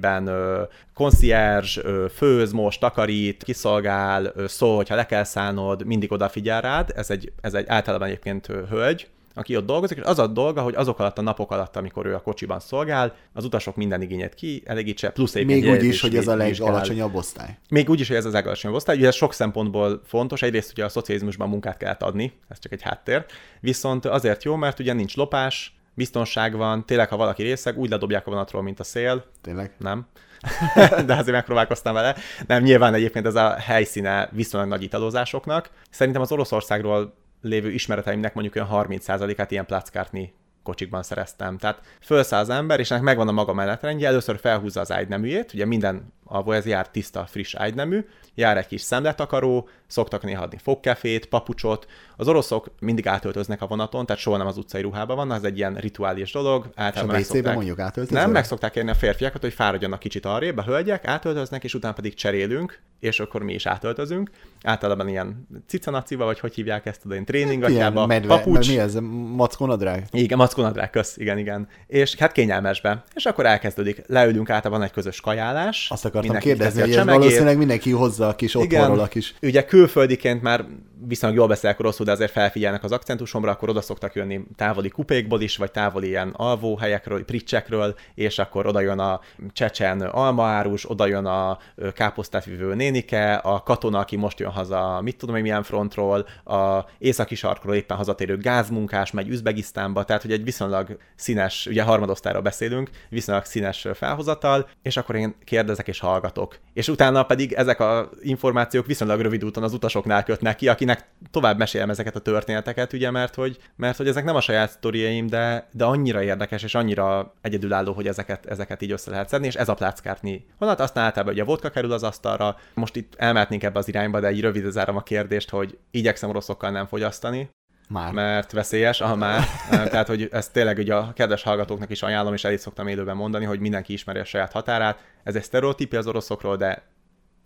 [0.95, 6.93] koncierge, ö, főz, most, takarít, kiszolgál, ö, szól, hogyha le kell szállnod, mindig odafigyel rád.
[6.97, 10.63] Ez egy, ez egy általában egyébként ö, hölgy, aki ott dolgozik, és az a dolga,
[10.63, 14.35] hogy azok alatt a napok alatt, amikor ő a kocsiban szolgál, az utasok minden igényét
[14.35, 17.59] ki elégítse, plusz egy Még úgy is, hogy ez a legalacsonyabb osztály.
[17.69, 18.97] Még úgy is, hogy ez az legalacsonyabb osztály.
[18.97, 20.43] Ugye ez sok szempontból fontos.
[20.43, 23.25] Egyrészt ugye a szocializmusban munkát kellett adni, ez csak egy háttér.
[23.61, 28.27] Viszont azért jó, mert ugye nincs lopás, biztonság van, tényleg, ha valaki részeg, úgy ledobják
[28.27, 29.25] a vonatról, mint a szél.
[29.41, 29.75] Tényleg?
[29.79, 30.07] Nem.
[31.07, 32.17] de azért megpróbálkoztam vele.
[32.47, 35.71] Nem, nyilván egyébként ez a helyszíne viszonylag nagy italozásoknak.
[35.91, 41.59] Szerintem az Oroszországról lévő ismereteimnek mondjuk olyan 30%-át ilyen plackártni kocsikban szereztem.
[41.59, 46.13] Tehát felszáll ember, és ennek megvan a maga menetrendje, először felhúzza az ágyneműjét, ugye minden
[46.25, 48.05] ahol ez jár tiszta, friss ágynemű,
[48.35, 51.87] jár egy kis szemletakaró, szoktak néha adni fogkefét, papucsot.
[52.17, 55.57] Az oroszok mindig átöltöznek a vonaton, tehát soha nem az utcai ruhában van, ez egy
[55.57, 56.71] ilyen rituális dolog.
[56.75, 57.55] Általában és a szokták...
[57.55, 58.23] mondjuk átöltöznek?
[58.23, 61.95] Nem, meg szokták kérni a férfiakat, hogy fáradjanak kicsit arrébb, a hölgyek átöltöznek, és utána
[61.95, 64.31] pedig cserélünk, és akkor mi is átöltözünk.
[64.63, 68.69] Általában ilyen cicanaciba, vagy hogy hívják ezt, tudod, én tréningatjába, medve, papucs.
[68.69, 68.95] Mi ez,
[69.35, 70.07] mackonadrág?
[70.11, 71.69] Igen, mackonadrág, kösz, igen, igen.
[71.87, 73.05] És hát kényelmesbe.
[73.15, 75.91] És akkor elkezdődik, leülünk általában egy közös kajálás.
[75.91, 79.35] Azt akar akartam kérdezni, hogy ez valószínűleg mindenki hozza a kis otthonról a kis...
[79.43, 80.65] Ugye külföldiként már
[81.07, 85.41] viszonylag jól beszélek rosszul, de azért felfigyelnek az akcentusomra, akkor oda szoktak jönni távoli kupékból
[85.41, 89.21] is, vagy távoli ilyen alvóhelyekről, pricsekről, és akkor oda jön a
[89.53, 91.59] csecsen almaárus, oda jön a
[91.95, 96.85] káposztát vívő nénike, a katona, aki most jön haza, mit tudom én milyen frontról, a
[96.99, 102.91] északi sarkról éppen hazatérő gázmunkás megy Üzbegisztánba, tehát hogy egy viszonylag színes, ugye harmadosztályról beszélünk,
[103.09, 106.59] viszonylag színes felhozatal, és akkor én kérdezek és hallgatok.
[106.73, 111.59] És utána pedig ezek a információk viszonylag rövid úton az utasoknál kötnek ki, akinek tovább
[111.59, 115.69] mesélem ezeket a történeteket, ugye, mert hogy, mert hogy ezek nem a saját sztoriaim, de,
[115.73, 119.69] de annyira érdekes és annyira egyedülálló, hogy ezeket, ezeket így össze lehet szedni, és ez
[119.69, 123.79] a pláckártni vonat, aztán általában ugye a vodka kerül az asztalra, most itt elmehetnénk ebbe
[123.79, 127.51] az irányba, de így rövid zárom a kérdést, hogy igyekszem oroszokkal nem fogyasztani,
[127.93, 128.13] Már.
[128.13, 129.45] mert veszélyes, aha már.
[129.93, 133.17] Tehát, hogy ezt tényleg ugye a kedves hallgatóknak is ajánlom, és el is szoktam élőben
[133.17, 134.99] mondani, hogy mindenki ismeri a saját határát.
[135.25, 136.83] Ez egy sztereotípia az oroszokról, de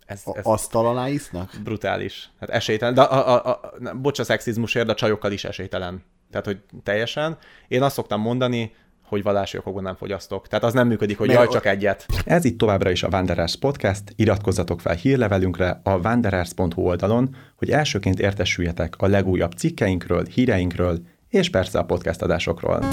[0.05, 1.51] ez, ez Asztal alá isznak?
[1.63, 2.29] brutális.
[2.39, 2.93] Hát esélytelen.
[2.93, 6.03] De a, a, a, a, bocs a szexizmusért, de a csajokkal is esélytelen.
[6.31, 7.37] Tehát, hogy teljesen.
[7.67, 8.75] Én azt szoktam mondani,
[9.07, 10.47] hogy vallási okokból nem fogyasztok.
[10.47, 12.05] Tehát az nem működik, hogy Mert jaj, csak egyet.
[12.25, 18.19] Ez itt továbbra is a Wanderers Podcast, iratkozzatok fel hírlevelünkre a wanderers.hu oldalon, hogy elsőként
[18.19, 22.83] értesüljetek a legújabb cikkeinkről, híreinkről, és persze a podcast adásokról.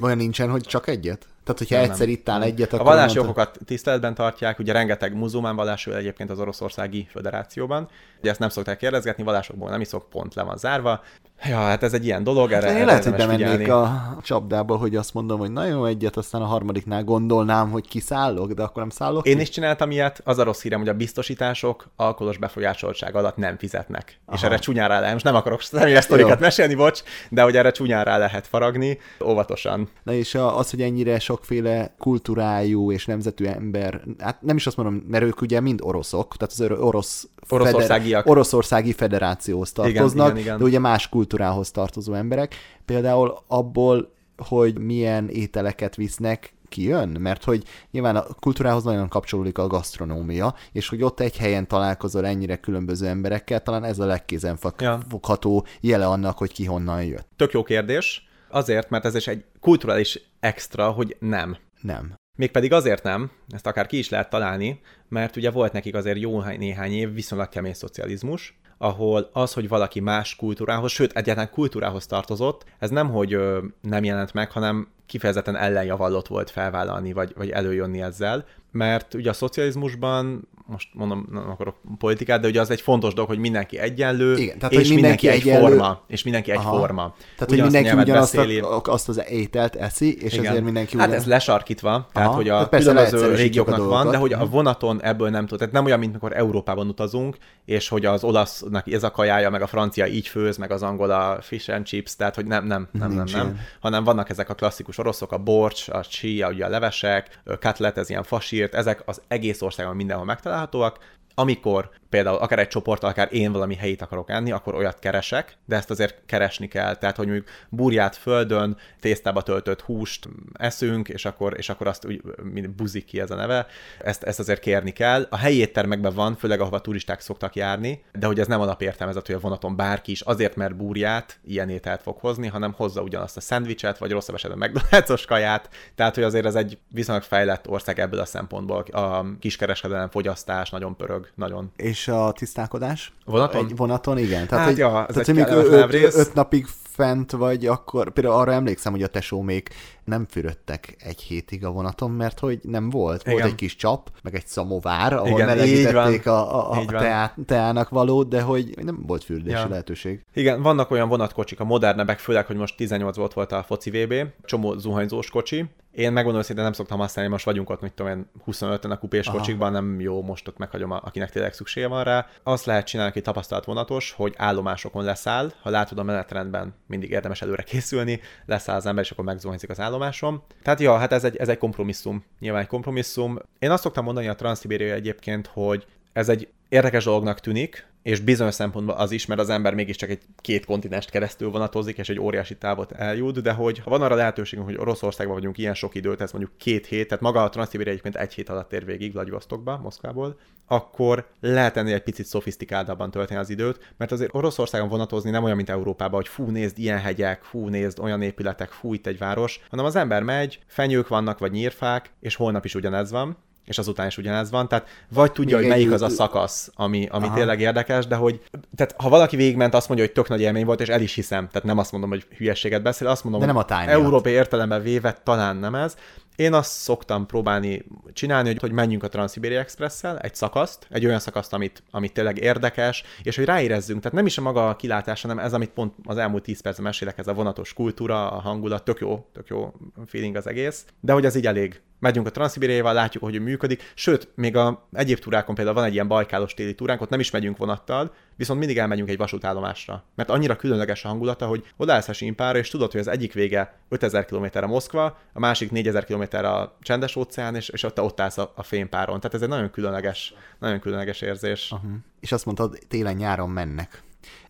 [0.00, 1.26] Olyan nincsen, hogy csak egyet?
[1.44, 2.14] Tehát, hogyha Nem, egyszer nem.
[2.14, 2.86] ittál egyet, A akkor...
[2.86, 7.88] vallási mondod- okokat tiszteletben tartják, ugye rengeteg muzulmán vallású egyébként az Oroszországi Föderációban.
[8.20, 11.00] Ugye ezt nem szokták kérdezgetni, vallásokból nem iszok, pont le van zárva.
[11.44, 13.68] Ja, hát ez egy ilyen dolog, erre, Én lehet, hogy bemennék figyelni.
[13.68, 18.52] a csapdába, hogy azt mondom, hogy nagyon jó egyet, aztán a harmadiknál gondolnám, hogy kiszállok,
[18.52, 19.42] de akkor nem szállok Én ki?
[19.42, 24.20] is csináltam ilyet, az a rossz hírem, hogy a biztosítások alkoholos befolyásoltság alatt nem fizetnek.
[24.26, 24.36] Aha.
[24.36, 27.70] És erre csúnyán rá lehet, most nem akarok személyes sztorikat mesélni, bocs, de hogy erre
[27.70, 29.88] csúnyán rá lehet faragni, óvatosan.
[30.02, 34.76] Na és a- az, hogy ennyire sokféle kultúrájú és nemzetű ember, hát nem is azt
[34.76, 38.26] mondom, mert ők ugye mind oroszok, tehát az oro- orosz Oroszországiak.
[38.26, 40.58] oroszországi federációhoz tartoznak, igen, igen.
[40.58, 42.54] de ugye más kultúrához tartozó emberek.
[42.84, 49.66] Például abból, hogy milyen ételeket visznek, kijön, mert hogy nyilván a kultúrához nagyon kapcsolódik a
[49.66, 56.06] gasztronómia, és hogy ott egy helyen találkozol ennyire különböző emberekkel, talán ez a legkézenfogható jele
[56.06, 57.28] annak, hogy ki honnan jött.
[57.36, 61.56] Tök jó kérdés, azért, mert ez is egy kulturális extra, hogy nem.
[61.80, 62.14] Nem.
[62.36, 66.42] Mégpedig azért nem, ezt akár ki is lehet találni, mert ugye volt nekik azért jó
[66.42, 72.64] néhány év viszonylag kemény szocializmus, ahol az, hogy valaki más kultúrához, sőt, egyáltalán kultúrához tartozott,
[72.78, 78.02] ez nem, hogy ö, nem jelent meg, hanem kifejezetten ellenjavallott volt felvállalni, vagy, vagy előjönni
[78.02, 83.14] ezzel, mert ugye a szocializmusban, most mondom, nem akarok politikát, de ugye az egy fontos
[83.14, 86.70] dolog, hogy mindenki egyenlő, Igen, tehát, és hogy mindenki mindenki egyenlő- egyforma, és mindenki Aha.
[86.72, 87.14] egyforma.
[87.34, 88.58] Tehát, hogy Ugyanazt a mindenki ugyanazt beszéli.
[88.60, 90.46] a, azt az ételt eszi, és Igen.
[90.46, 91.18] ezért mindenki Hát ugyan...
[91.18, 94.38] ez lesarkítva, tehát Aha, hogy a tehát különböző leegyszerűsítjük a régióknak van, de dolgokat.
[94.38, 95.58] hogy a vonaton ebből nem tud.
[95.58, 99.62] Tehát nem olyan, mint mikor Európában utazunk, és hogy az olasznak ez a kajája, meg
[99.62, 102.88] a francia így főz, meg az angol a fish and chips, tehát hogy nem, nem,
[102.92, 106.68] nem, nem, nem, hanem vannak ezek a klasszikus oroszok, a borcs, a chia, ugye a
[106.68, 110.24] levesek, katlet, ez ilyen fasírt, ezek az egész országon mindenhol
[110.60, 110.98] megtalálhatóak,
[111.34, 115.76] amikor például akár egy csoport, akár én valami helyét akarok enni, akkor olyat keresek, de
[115.76, 116.96] ezt azért keresni kell.
[116.96, 122.22] Tehát, hogy mondjuk burját földön, tésztába töltött húst eszünk, és akkor, és akkor azt úgy,
[122.42, 123.66] mint buziki ez a neve,
[123.98, 125.26] ezt, ezt azért kérni kell.
[125.30, 129.34] A helyi éttermekben van, főleg ahova turisták szoktak járni, de hogy ez nem alapértelmezett, hogy
[129.34, 133.40] a vonaton bárki is azért, mert burját ilyen ételt fog hozni, hanem hozza ugyanazt a
[133.40, 135.68] szendvicset, vagy rosszabb esetben McDonald's-os kaját.
[135.94, 138.80] Tehát, hogy azért ez egy viszonylag fejlett ország ebből a szempontból.
[138.80, 141.72] A kiskereskedelem fogyasztás nagyon pörög, nagyon.
[141.76, 143.12] És a tisztálkodás?
[143.24, 143.64] Vonaton?
[143.64, 144.46] Egy vonaton, igen.
[144.46, 146.16] Tehát, Hát hogy, ja, ez tehát, egy öt, rész.
[146.16, 149.68] öt napig fent vagy, akkor például arra emlékszem, hogy a tesómék
[150.04, 153.22] nem fürödtek egy hétig a vonaton, mert hogy nem volt.
[153.24, 153.46] Volt Igen.
[153.50, 156.34] egy kis csap, meg egy szamovár, ahol Igen, melegítették van.
[156.34, 159.68] a, a, a teá, teának valót, de hogy nem volt fürdési Ja.
[159.68, 160.24] lehetőség.
[160.34, 164.14] Igen, vannak olyan vonatkocsik, a modernebbek, főleg, hogy most 18 volt volt a foci VB,
[164.44, 165.64] csomó zuhanyzós kocsi.
[165.92, 169.26] Én megmondom szinte nem szoktam használni, most vagyunk ott, mit tudom én, 25-en a kupés
[169.26, 169.36] Aha.
[169.36, 172.26] kocsikban, nem jó, most ott meghagyom, akinek tényleg szüksége van rá.
[172.42, 177.42] Azt lehet csinálni, aki tapasztalt vonatos, hogy állomásokon leszáll, ha látod a menetrendben, mindig érdemes
[177.42, 180.42] előre készülni, leszáll az ember, és akkor megzuhanyzik az állomáson.
[180.62, 183.38] Tehát ja, hát ez egy, ez egy kompromisszum, nyilván egy kompromisszum.
[183.58, 188.54] Én azt szoktam mondani a Transzibériai egyébként, hogy ez egy érdekes dolognak tűnik, és bizonyos
[188.54, 192.56] szempontból az is, mert az ember mégiscsak egy két kontinest keresztül vonatozik, és egy óriási
[192.56, 196.32] távot eljut, de hogy ha van arra lehetőségünk, hogy Oroszországban vagyunk ilyen sok időt, ez
[196.32, 200.38] mondjuk két hét, tehát maga a Transzibéria egyébként egy hét alatt ér végig Vladivostokba, Moszkvából,
[200.66, 205.56] akkor lehet ennél egy picit szofisztikáltabban tölteni az időt, mert azért Oroszországon vonatozni nem olyan,
[205.56, 209.60] mint Európában, hogy fú, nézd, ilyen hegyek, fú, nézd, olyan épületek, fú, itt egy város,
[209.70, 214.06] hanem az ember megy, fenyők vannak, vagy nyírfák, és holnap is ugyanez van, és azután
[214.06, 217.34] is ugyanez van, tehát vagy tudja, Még hogy melyik az a szakasz, ami, ami Aha.
[217.34, 218.40] tényleg érdekes, de hogy,
[218.76, 221.48] tehát ha valaki végigment, azt mondja, hogy tök nagy élmény volt, és el is hiszem,
[221.48, 223.98] tehát nem azt mondom, hogy hülyességet beszél, azt mondom, De nem a táj miatt.
[223.98, 225.96] európai értelemben véve talán nem ez.
[226.36, 231.18] Én azt szoktam próbálni csinálni, hogy, hogy menjünk a Transzibéria Express-szel egy szakaszt, egy olyan
[231.18, 235.22] szakaszt, amit, amit tényleg érdekes, és hogy ráérezzünk, tehát nem is a maga a kilátás,
[235.22, 238.84] hanem ez, amit pont az elmúlt 10 percben mesélek, ez a vonatos kultúra, a hangulat,
[238.84, 239.72] tök jó, tök jó
[240.06, 241.80] feeling az egész, de hogy ez így elég.
[241.98, 246.08] Megyünk a Transzibériával, látjuk, hogy működik, sőt, még a egyéb túrákon például van egy ilyen
[246.08, 250.04] bajkálos téli túránk, ott nem is megyünk vonattal, viszont mindig elmegyünk egy vasútállomásra.
[250.14, 253.78] Mert annyira különleges a hangulata, hogy odaállsz a simpára, és tudod, hogy az egyik vége
[253.88, 258.20] 5000 km a Moszkva, a másik 4000 km a csendes óceán, és, és ott, ott
[258.20, 259.20] állsz a, a fénypáron.
[259.20, 261.72] Tehát ez egy nagyon különleges, nagyon különleges érzés.
[261.72, 261.90] Uh-huh.
[262.20, 264.02] És azt mondtad, télen-nyáron mennek.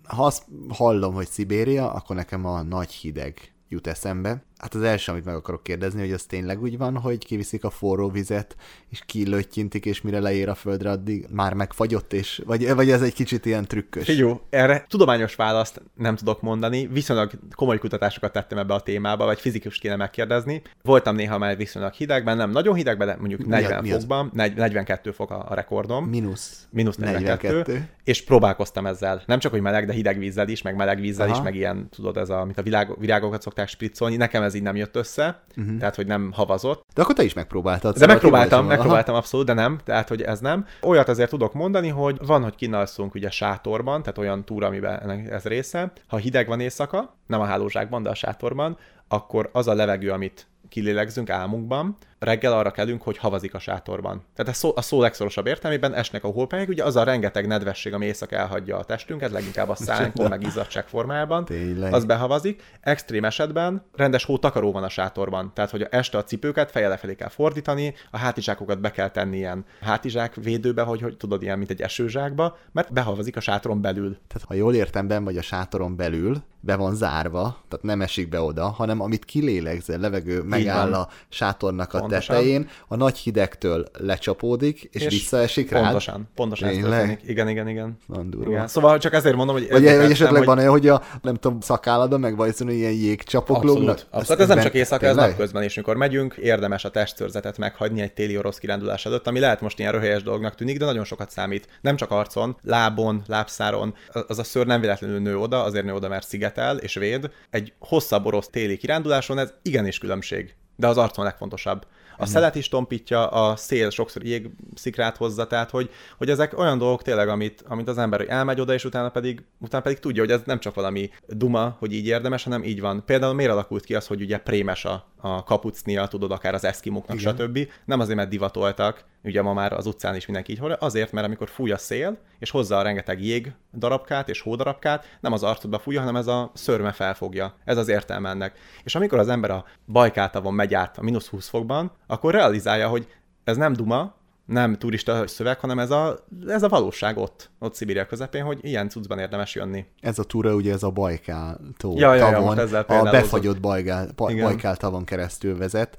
[0.02, 4.42] Ha azt hallom, hogy Szibéria, akkor nekem a nagy hideg jut eszembe.
[4.60, 7.70] Hát az első, amit meg akarok kérdezni, hogy az tényleg úgy van, hogy kiviszik a
[7.70, 8.56] forró vizet,
[8.88, 13.12] és kilöttyintik, és mire leér a földre, addig már megfagyott, és vagy, vagy ez egy
[13.14, 14.04] kicsit ilyen trükkös.
[14.04, 19.40] Figyú, erre tudományos választ nem tudok mondani, viszonylag komoly kutatásokat tettem ebbe a témába, vagy
[19.40, 20.62] fizikus kéne megkérdezni.
[20.82, 23.98] Voltam néha már viszonylag hidegben, nem nagyon hidegben, de mondjuk Mi a- 40 mi az?
[23.98, 26.04] fokban, negy- 42 fok a, a rekordom.
[26.04, 26.66] Minusz.
[26.70, 27.88] mínusz 42, 42.
[28.04, 29.22] és próbálkoztam ezzel.
[29.26, 31.36] Nem csak, hogy meleg, de hideg vízzel is, meg meleg vízzel Aha.
[31.36, 34.16] is, meg ilyen, tudod, ez a, amit a virág, virágokat szokták spriccolni.
[34.16, 35.78] Nekem ez így nem jött össze, uh-huh.
[35.78, 36.84] tehát, hogy nem havazott.
[36.94, 37.92] De akkor te is megpróbáltad.
[37.92, 40.66] De szóval megpróbáltam, megpróbáltam abszolút, de nem, tehát, hogy ez nem.
[40.82, 45.44] Olyat azért tudok mondani, hogy van, hogy kinalszunk ugye sátorban, tehát olyan túra, amiben ez
[45.44, 45.92] része.
[46.06, 48.76] Ha hideg van éjszaka, nem a hálózsákban, de a sátorban,
[49.08, 54.24] akkor az a levegő, amit kilélegzünk álmunkban, reggel arra kelünk, hogy havazik a sátorban.
[54.34, 57.92] Tehát a szó, a szó legszorosabb értelmében esnek a hópelyek, ugye az a rengeteg nedvesség,
[57.94, 61.92] ami éjszaka elhagyja a testünket, leginkább a szánkon, meg izzadság formájában, Tényleg.
[61.92, 62.62] az behavazik.
[62.80, 67.28] Extrém esetben rendes hótakaró van a sátorban, tehát hogy este a cipőket feje lefelé kell
[67.28, 71.80] fordítani, a hátizsákokat be kell tenni ilyen hátizsák védőbe, hogy, hogy tudod, ilyen, mint egy
[71.80, 74.18] esőzsákba, mert behavazik a sátoron belül.
[74.28, 78.28] Tehát ha jól értem, ben vagy a sátoron belül, be van zárva, tehát nem esik
[78.28, 82.36] be oda, hanem amit kilélegzel, levegő megáll a sátornak a Pontosan.
[82.36, 85.82] tetején, a nagy hidegtől lecsapódik, és, és visszaesik rád.
[85.82, 86.98] Pontosan, pontosan ez Tényleg?
[86.98, 87.20] történik.
[87.28, 87.98] Igen, igen, igen.
[88.06, 88.50] Nagyon durva.
[88.50, 88.68] igen.
[88.68, 89.68] Szóval csak ezért mondom, hogy...
[89.70, 90.46] Vagy, esetleg hogy...
[90.46, 94.00] van olyan, hogy a, nem tudom, szakálladon meg vagy ilyen jégcsapok lógnak?
[94.10, 94.42] Abszolút.
[94.42, 98.38] Ez nem csak éjszaka, ez napközben is, mikor megyünk, érdemes a testszörzetet meghagyni egy téli
[98.38, 101.66] orosz kirándulás előtt, ami lehet most ilyen röhelyes dolognak tűnik, de nagyon sokat számít.
[101.80, 103.94] Nem csak arcon, lábon, lábszáron.
[104.26, 107.30] Az a szőr nem véletlenül nő oda, azért nő oda, mert szigetel és véd.
[107.50, 110.54] Egy hosszabb orosz téli kiránduláson ez igenis különbség.
[110.76, 111.86] De az arcon legfontosabb.
[112.20, 117.02] A szelet is tompítja, a szél sokszor jégszikrát hozza, tehát hogy, hogy ezek olyan dolgok
[117.02, 120.32] tényleg, amit, amit az ember hogy elmegy oda, és utána pedig, utána pedig tudja, hogy
[120.32, 123.04] ez nem csak valami duma, hogy így érdemes, hanem így van.
[123.04, 127.20] Például miért alakult ki az, hogy ugye prémes a, a kapucnia, tudod, akár az eszkimoknak,
[127.20, 127.36] Igen.
[127.36, 127.58] stb.
[127.84, 131.26] Nem azért, mert divatoltak, ugye ma már az utcán is mindenki így hol, azért, mert
[131.26, 135.78] amikor fúj a szél, és hozza a rengeteg jég darabkát és hódarabkát, nem az arcodba
[135.78, 137.54] fújja, hanem ez a szörme felfogja.
[137.64, 138.58] Ez az értelme ennek.
[138.84, 143.08] És amikor az ember a bajkátavon megy át a mínusz 20 fokban, akkor realizálja, hogy
[143.44, 144.18] ez nem duma,
[144.50, 148.88] nem turista szöveg, hanem ez a, ez a valóság ott, ott Szibéria közepén, hogy ilyen
[148.88, 149.84] cuccban érdemes jönni.
[150.00, 153.10] Ez a túra ugye ez a Bajkál tó, Ja, ja, ja, tavon, most ezzel a
[153.10, 154.08] befagyott Bajkál.
[154.16, 155.98] Bajkál tavon keresztül vezet.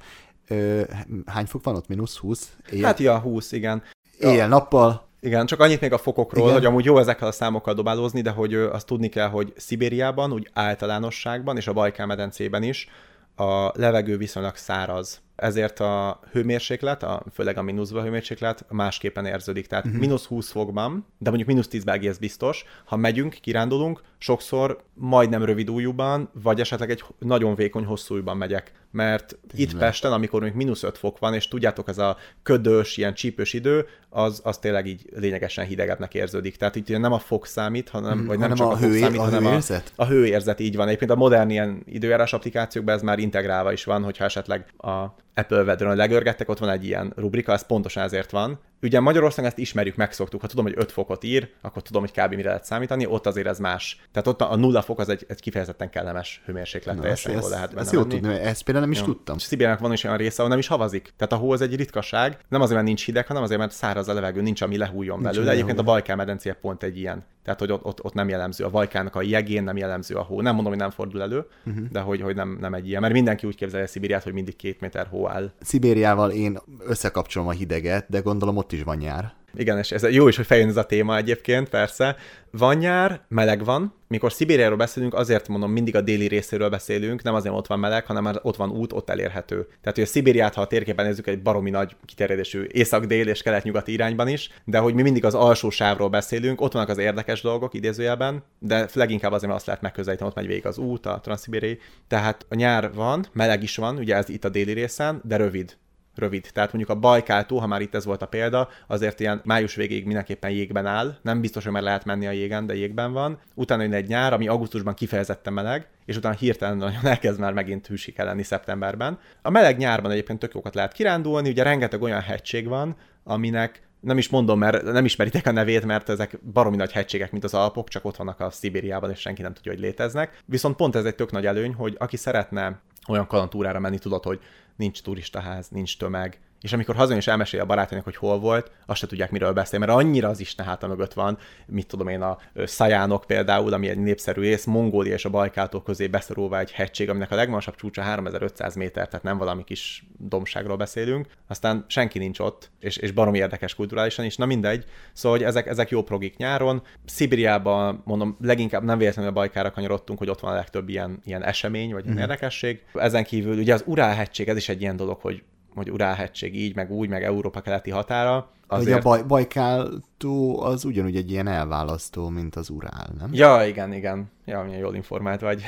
[0.52, 0.82] Ö,
[1.26, 1.88] hány fok van ott?
[1.88, 2.54] Minusz 20?
[2.72, 3.84] Éjjel, Hát ja, 20, igen.
[4.20, 5.10] éjjel-nappal?
[5.20, 6.54] Igen, csak annyit még a fokokról, Igen.
[6.54, 10.50] Hogy amúgy jó ezekkel a számokkal dobálózni, de hogy azt tudni kell, hogy Szibériában, úgy
[10.54, 12.90] általánosságban, és a Bajkál medencében is
[13.36, 15.22] a levegő viszonylag száraz.
[15.36, 19.68] Ezért a hőmérséklet, a, főleg a mínuszba hőmérséklet másképpen érződik.
[19.68, 20.00] Tehát uh-huh.
[20.00, 25.70] mínusz 20 fokban, de mondjuk mínusz 10 egész biztos, ha megyünk, kirándulunk, sokszor majdnem rövid
[25.70, 28.72] ujjúban, vagy esetleg egy nagyon vékony hosszú ujjban megyek.
[28.92, 33.14] Mert itt Pesten, amikor mondjuk mínusz 5 fok van, és tudjátok, ez a ködös, ilyen
[33.14, 36.56] csípős idő, az, az tényleg így lényegesen hidegebbnek érződik.
[36.56, 39.20] Tehát itt nem a fok számít, hanem, Mhm, vagy nem hanem csak a hő- számít,
[39.20, 39.94] a hanem hőérzet?
[39.96, 40.88] a, a hőérzet így van.
[40.88, 45.64] Egyébként a modern ilyen időjárás applikációkban ez már integrálva is van, hogyha esetleg a Apple
[45.64, 48.60] Weather-on legörgettek, ott van egy ilyen rubrika, ez pontosan ezért van.
[48.82, 50.42] Ugye Magyarországon ezt ismerjük, megszoktuk.
[50.42, 52.34] Ha tudom, hogy 5 fokot ír, akkor tudom, hogy kb.
[52.34, 54.02] mire lehet számítani, ott azért ez más.
[54.12, 57.70] Tehát ott a nulla fok az egy, egy kifejezetten kellemes hőmérséklet, Na, teljesen jól lehet
[57.70, 59.06] benne ezt tudni, ezt például nem is Jó.
[59.06, 59.36] tudtam.
[59.38, 61.14] És Szibériának van is olyan része, ahol nem is havazik.
[61.18, 64.08] Tehát a hó az egy ritkaság, nem azért, mert nincs hideg, hanem azért, mert száraz
[64.08, 65.52] a levegő, nincs, ami lehújjon Nincs, belőle.
[65.52, 65.84] Egyébként a.
[65.84, 67.26] Bajkál medencéje pont egy ilyen.
[67.44, 70.42] Tehát, hogy ott, ott, ott nem jellemző a Bajkának a jegén, nem jellemző a hó.
[70.42, 71.88] Nem mondom, hogy nem fordul elő, uh-huh.
[71.92, 73.02] de hogy, hogy nem, nem egy ilyen.
[73.02, 75.52] Mert mindenki úgy képzelje Szibériát, hogy mindig két méter hó áll.
[75.60, 79.34] Szibériával én összekapcsolom a hideget, de gondolom ott is van nyár.
[79.54, 82.16] Igen, és ez jó is, hogy feljön ez a téma egyébként, persze.
[82.52, 83.94] Van nyár, meleg van.
[84.08, 88.06] Mikor Szibériáról beszélünk, azért mondom, mindig a déli részéről beszélünk, nem azért, ott van meleg,
[88.06, 89.62] hanem már ott van út, ott elérhető.
[89.64, 93.92] Tehát, hogy a Szibériát, ha a térképen nézzük, egy baromi nagy kiterjedésű észak-dél és kelet-nyugati
[93.92, 97.74] irányban is, de hogy mi mindig az alsó sávról beszélünk, ott vannak az érdekes dolgok
[97.74, 101.80] idézőjelben, de leginkább azért, mert azt lehet megközelíteni, ott megy végig az út, a transzibériai.
[102.08, 105.78] Tehát a nyár van, meleg is van, ugye ez itt a déli részen, de rövid
[106.16, 106.50] rövid.
[106.54, 110.06] Tehát mondjuk a Bajkál ha már itt ez volt a példa, azért ilyen május végéig
[110.06, 111.18] mindenképpen jégben áll.
[111.22, 113.40] Nem biztos, hogy már lehet menni a jégen, de jégben van.
[113.54, 117.88] Utána jön egy nyár, ami augusztusban kifejezetten meleg, és utána hirtelen nagyon elkezd már megint
[117.88, 119.20] hűsik lenni szeptemberben.
[119.42, 124.18] A meleg nyárban egyébként tök jókat lehet kirándulni, ugye rengeteg olyan hegység van, aminek nem
[124.18, 127.90] is mondom, mert nem ismeritek a nevét, mert ezek baromi nagy hegységek, mint az Alpok,
[127.90, 130.40] csak ott vannak a Szibériában, és senki nem tudja, hogy léteznek.
[130.46, 134.40] Viszont pont ez egy tök nagy előny, hogy aki szeretne olyan kalantúrára menni, tudod, hogy
[134.76, 139.00] nincs turistaház, nincs tömeg, és amikor hazajön és elmesél a barátainak, hogy hol volt, azt
[139.00, 142.38] se tudják, miről beszél, mert annyira az Isten háta mögött van, mit tudom én, a
[142.66, 147.32] Szajánok például, ami egy népszerű ész, Mongólia és a Bajkáltó közé beszorulva egy hegység, aminek
[147.32, 151.28] a legmagasabb csúcsa 3500 méter, tehát nem valami kis domságról beszélünk.
[151.48, 154.86] Aztán senki nincs ott, és, és baromi érdekes kulturálisan is, na mindegy.
[155.14, 156.84] Szóval, hogy ezek, ezek jó progik nyáron.
[157.06, 161.44] Szibériában, mondom, leginkább nem véletlenül a Bajkára kanyarodtunk, hogy ott van a legtöbb ilyen, ilyen
[161.44, 162.18] esemény, vagy mm.
[162.18, 162.84] érdekesség.
[162.94, 165.44] Ezen kívül ugye az Urál hegység, ez is egy ilyen dolog, hogy
[165.76, 168.50] hogy Urálhegység így, meg úgy, meg Európa keleti határa.
[168.68, 168.92] Azért...
[168.92, 173.30] Hogy a Baj- Bajkál tó az ugyanúgy egy ilyen elválasztó, mint az Urál, nem?
[173.34, 174.32] Ja, igen, igen.
[174.46, 175.64] Ja, milyen jól informált vagy.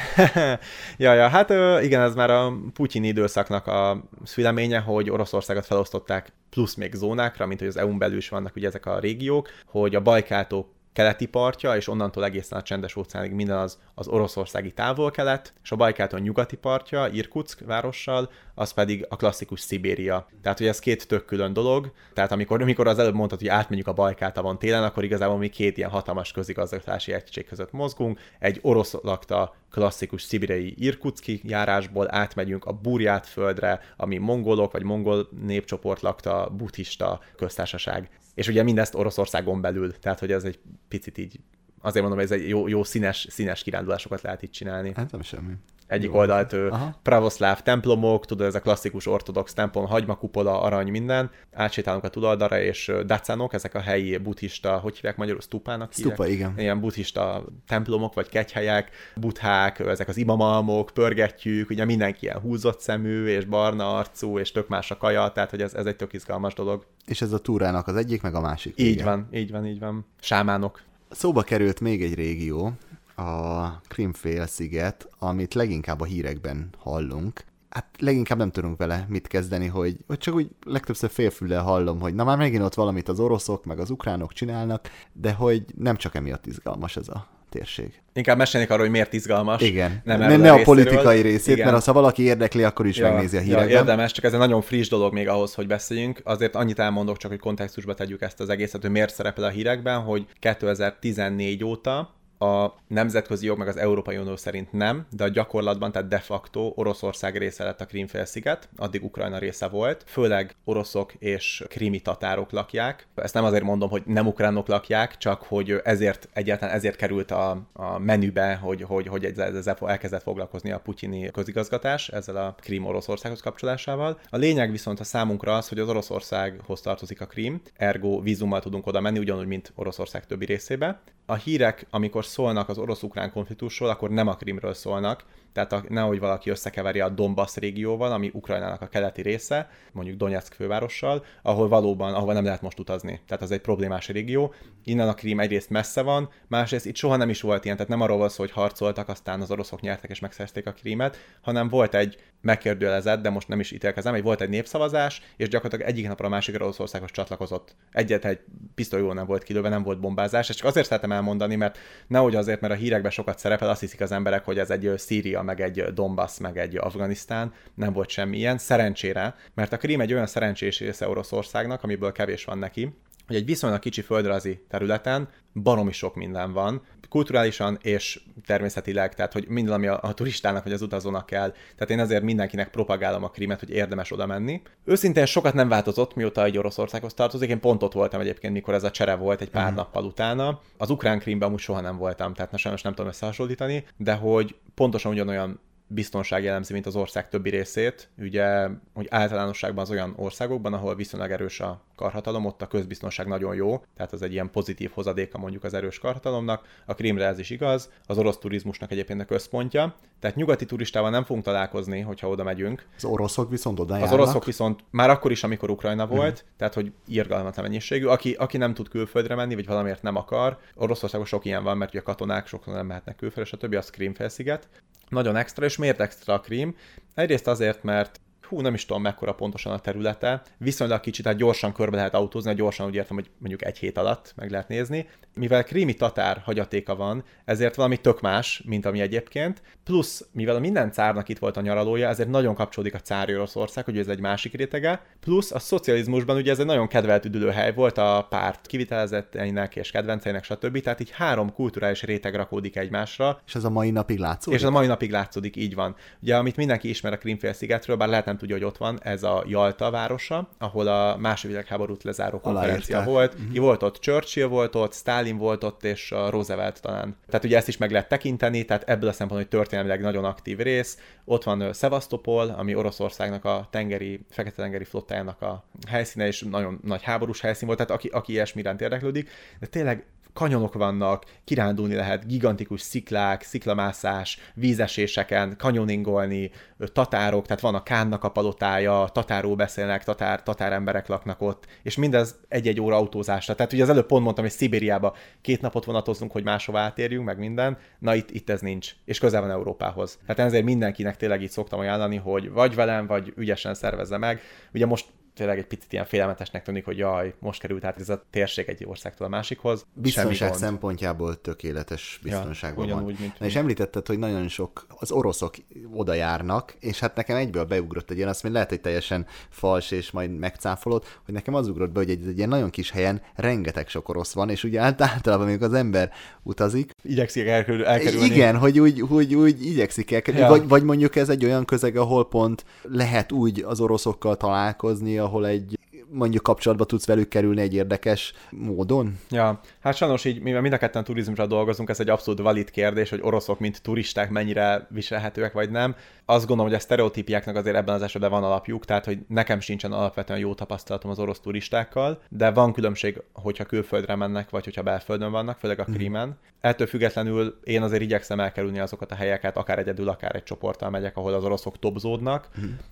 [0.97, 1.49] ja, ja, hát
[1.83, 7.59] igen, ez már a Putyin időszaknak a szüleménye, hogy Oroszországot felosztották plusz még zónákra, mint
[7.59, 11.75] hogy az EU-n belül is vannak ugye ezek a régiók, hogy a Bajkáltó keleti partja,
[11.75, 16.55] és onnantól egészen a csendes óceánig minden az, az oroszországi távol-kelet, és a Bajkáton nyugati
[16.55, 20.27] partja, Irkutsk várossal, az pedig a klasszikus Szibéria.
[20.41, 21.91] Tehát, hogy ez két tök külön dolog.
[22.13, 25.77] Tehát, amikor, amikor az előbb mondtad, hogy átmegyünk a Bajkáltavon télen, akkor igazából mi két
[25.77, 28.19] ilyen hatalmas közigazgatási egység között mozgunk.
[28.39, 35.29] Egy orosz lakta klasszikus szibirei Irkutski járásból átmegyünk a Burját földre, ami mongolok vagy mongol
[35.41, 38.09] népcsoport lakta buddhista köztársaság.
[38.33, 41.39] És ugye mindezt Oroszországon belül, tehát hogy ez egy picit így,
[41.81, 44.91] azért mondom, hogy ez egy jó, jó színes, színes kirándulásokat lehet itt csinálni.
[44.95, 45.53] Hát nem semmi.
[45.93, 46.17] Egyik Jó.
[46.17, 51.31] oldalt ő pravoszláv templomok, tudod, ez a klasszikus ortodox templom, hagymakupola, arany, minden.
[51.53, 56.53] Átsétálunk a túloldalra, és dacánok, ezek a helyi buddhista, hogy hívják magyarul, stupának Stupa, igen.
[56.57, 63.25] Ilyen buddhista templomok, vagy kegyhelyek, buthák, ezek az imamalmok, pörgetjük, ugye mindenki ilyen húzott szemű,
[63.25, 66.53] és barna arcú, és tök más a kaja, tehát hogy ez, ez egy tök izgalmas
[66.53, 66.85] dolog.
[67.05, 68.73] És ez a túrának az egyik, meg a másik.
[68.77, 69.05] Így igen.
[69.05, 70.05] van, így van, így van.
[70.21, 70.81] Sámánok.
[71.09, 72.73] Szóba került még egy régió,
[73.15, 77.43] a Krimfél-sziget, amit leginkább a hírekben hallunk.
[77.69, 82.13] Hát leginkább nem tudunk vele mit kezdeni, hogy, hogy csak úgy legtöbbször félfüllel hallom, hogy
[82.13, 86.15] na már megint ott valamit az oroszok, meg az ukránok csinálnak, de hogy nem csak
[86.15, 88.01] emiatt izgalmas ez a térség.
[88.13, 89.61] Inkább mesélnék arról, hogy miért izgalmas.
[89.61, 90.01] Igen.
[90.03, 91.71] Nem, ne, ne a, a politikai részét, Igen.
[91.71, 93.69] mert ha valaki érdekli, akkor is ja, megnézi a hírekben.
[93.69, 96.21] Ja, érdemes, csak ez egy nagyon friss dolog még ahhoz, hogy beszéljünk.
[96.23, 100.01] Azért annyit elmondok, csak hogy kontextusba tegyük ezt az egészet, hogy miért szerepel a hírekben,
[100.01, 105.91] hogy 2014 óta a nemzetközi jog meg az Európai Unió szerint nem, de a gyakorlatban,
[105.91, 111.63] tehát de facto Oroszország része lett a Krímfélsziget, addig Ukrajna része volt, főleg oroszok és
[111.67, 113.07] krimi tatárok lakják.
[113.15, 117.61] Ezt nem azért mondom, hogy nem ukránok lakják, csak hogy ezért egyáltalán ezért került a,
[117.73, 123.41] a menübe, hogy, hogy, hogy ezzel elkezdett foglalkozni a putyini közigazgatás ezzel a Krím Oroszországhoz
[123.41, 124.19] kapcsolásával.
[124.29, 128.87] A lényeg viszont a számunkra az, hogy az Oroszországhoz tartozik a Krím, ergo vízummal tudunk
[128.87, 131.01] oda menni, ugyanúgy, mint Oroszország többi részébe.
[131.25, 135.23] A hírek, amikor szólnak az orosz-ukrán konfliktusról, akkor nem a Krimről szólnak,
[135.53, 140.53] tehát a, nehogy valaki összekeveri a Donbass régióval, ami Ukrajnának a keleti része, mondjuk Donetsk
[140.53, 143.21] fővárossal, ahol valóban, ahova nem lehet most utazni.
[143.27, 144.53] Tehát az egy problémás régió.
[144.83, 148.01] Innen a Krím egyrészt messze van, másrészt itt soha nem is volt ilyen, tehát nem
[148.01, 151.95] arról van szó, hogy harcoltak, aztán az oroszok nyertek és megszerzték a Krímet, hanem volt
[151.95, 156.25] egy megkérdőjelezett, de most nem is ítélkezem, hogy volt egy népszavazás, és gyakorlatilag egyik napra
[156.25, 157.75] a másik Oroszországhoz csatlakozott.
[157.91, 158.39] Egyet egy
[158.75, 160.49] pisztolyról nem volt kilőve, nem volt bombázás.
[160.49, 161.77] És csak azért szeretem elmondani, mert
[162.07, 165.41] nehogy azért, mert a hírekben sokat szerepel, azt hiszik az emberek, hogy ez egy Szíria,
[165.43, 168.57] meg egy Donbass, meg egy Afganisztán, nem volt semmi ilyen.
[168.57, 172.93] Szerencsére, mert a Krím egy olyan szerencsés része Oroszországnak, amiből kevés van neki,
[173.27, 176.81] hogy egy viszonylag kicsi földrajzi területen baromi sok minden van,
[177.13, 181.51] kulturálisan és természetileg, tehát hogy minden, ami a, a turistának vagy az utazónak kell.
[181.51, 184.61] Tehát én ezért mindenkinek propagálom a krímet, hogy érdemes oda menni.
[184.85, 187.49] Őszintén sokat nem változott, mióta egy Oroszországhoz tartozik.
[187.49, 189.77] Én pont ott voltam egyébként, mikor ez a csere volt egy pár uh-huh.
[189.77, 190.59] nappal utána.
[190.77, 194.55] Az ukrán krímben amúgy soha nem voltam, tehát na sajnos nem tudom összehasonlítani, de hogy
[194.75, 195.59] pontosan ugyanolyan
[195.93, 198.09] biztonság jellemzi, mint az ország többi részét.
[198.17, 203.55] Ugye, hogy általánosságban az olyan országokban, ahol viszonylag erős a karhatalom, ott a közbiztonság nagyon
[203.55, 206.67] jó, tehát az egy ilyen pozitív hozadéka mondjuk az erős karhatalomnak.
[206.85, 209.95] A Krímre ez is igaz, az orosz turizmusnak egyébként a központja.
[210.19, 212.85] Tehát nyugati turistával nem fogunk találkozni, hogyha oda megyünk.
[212.97, 216.55] Az oroszok viszont oda Az oroszok viszont már akkor is, amikor Ukrajna volt, mm.
[216.57, 218.05] tehát hogy irgalmatlan mennyiségű.
[218.05, 221.91] Aki, aki nem tud külföldre menni, vagy valamiért nem akar, Oroszországban sok ilyen van, mert
[221.91, 223.73] ugye a katonák sokszor nem mehetnek külföldre, stb.
[223.73, 224.67] az Krímfélsziget.
[225.13, 226.75] Nagyon extra, és miért extra a Krím?
[227.13, 231.73] Egyrészt azért, mert hú, nem is tudom mekkora pontosan a területe, viszonylag kicsit, tehát gyorsan
[231.73, 235.09] körbe lehet autózni, gyorsan úgy értem, hogy mondjuk egy hét alatt meg lehet nézni.
[235.35, 240.59] Mivel krími tatár hagyatéka van, ezért valami tök más, mint ami egyébként, plusz, mivel a
[240.59, 244.19] minden cárnak itt volt a nyaralója, ezért nagyon kapcsolódik a cári Oroszország, hogy ez egy
[244.19, 249.75] másik rétege, plusz a szocializmusban ugye ez egy nagyon kedvelt üdülőhely volt a párt kivitelezetteinek
[249.75, 250.81] és kedvenceinek, stb.
[250.81, 254.59] Tehát így három kulturális réteg rakódik egymásra, És ez a mai napig látszódik?
[254.59, 255.95] és ez a mai napig látszódik, így van.
[256.21, 259.43] Ugye, amit mindenki ismer a Krímfélszigetről, bár lehet nem tudja, hogy ott van, ez a
[259.47, 263.05] Jalta városa, ahol a második világháborút lezáró konferencia Aláírták.
[263.05, 263.33] volt.
[263.33, 263.57] Uh-huh.
[263.57, 267.15] Volt ott Churchill volt ott, Stalin volt ott, és a Roosevelt talán.
[267.27, 270.57] Tehát ugye ezt is meg lehet tekinteni, tehát ebből a szempontból, hogy történelmileg nagyon aktív
[270.57, 270.97] rész.
[271.25, 277.41] Ott van Szevasztopol, ami Oroszországnak a tengeri, fekete-tengeri flottájának a helyszíne, és nagyon nagy háborús
[277.41, 279.29] helyszín volt, tehát aki, aki ilyesmi iránt érdeklődik.
[279.59, 286.51] De tényleg kanyonok vannak, kirándulni lehet, gigantikus sziklák, sziklamászás, vízeséseken, kanyoningolni,
[286.93, 291.95] tatárok, tehát van a Kánnak a palotája, tatáró beszélnek, tatár, tatár emberek laknak ott, és
[291.95, 293.55] mindez egy-egy óra autózásra.
[293.55, 297.37] Tehát ugye az előbb pont mondtam, hogy Szibériába két napot vonatozunk, hogy máshova átérjünk, meg
[297.37, 300.19] minden, na itt, itt ez nincs, és közel van Európához.
[300.25, 304.41] Tehát ezért mindenkinek tényleg így szoktam ajánlani, hogy vagy velem, vagy ügyesen szervezze meg.
[304.73, 308.23] Ugye most tényleg egy picit ilyen félelmetesnek tűnik, hogy jaj, most került át ez a
[308.29, 309.85] térség egy országtól a másikhoz.
[309.93, 312.95] Biztonság szempontjából tökéletes biztonságban van.
[312.95, 315.55] ugyanúgy, mint Na és említetted, hogy nagyon sok az oroszok
[315.93, 319.91] oda járnak, és hát nekem egyből beugrott egy ilyen, azt még lehet, hogy teljesen fals,
[319.91, 323.21] és majd megcáfolod, hogy nekem az ugrott be, hogy egy, egy ilyen nagyon kis helyen
[323.35, 326.11] rengeteg sok orosz van, és ugye általában, amikor az ember
[326.43, 328.25] utazik, Igyekszik elkerül, elkerülni.
[328.25, 330.33] igen, hogy úgy, úgy, úgy igyekszik el, Ja.
[330.37, 330.47] ja.
[330.47, 335.47] vagy, vagy mondjuk ez egy olyan közeg, ahol pont lehet úgy az oroszokkal találkozni, ahol
[335.47, 335.77] egy
[336.13, 339.19] mondjuk kapcsolatba tudsz velük kerülni egy érdekes módon.
[339.29, 343.09] Ja, hát sajnos így, mivel mind a ketten turizmusra dolgozunk, ez egy abszolút valid kérdés,
[343.09, 345.95] hogy oroszok, mint turisták mennyire viselhetőek vagy nem.
[346.25, 349.91] Azt gondolom, hogy a sztereotípiáknak azért ebben az esetben van alapjuk, tehát hogy nekem sincsen
[349.91, 355.31] alapvetően jó tapasztalatom az orosz turistákkal, de van különbség, hogyha külföldre mennek, vagy hogyha belföldön
[355.31, 356.37] vannak, főleg a Krímen.
[356.61, 361.17] Ettől függetlenül én azért igyekszem elkerülni azokat a helyeket, akár egyedül, akár egy csoporttal megyek,
[361.17, 362.47] ahol az oroszok topzódnak.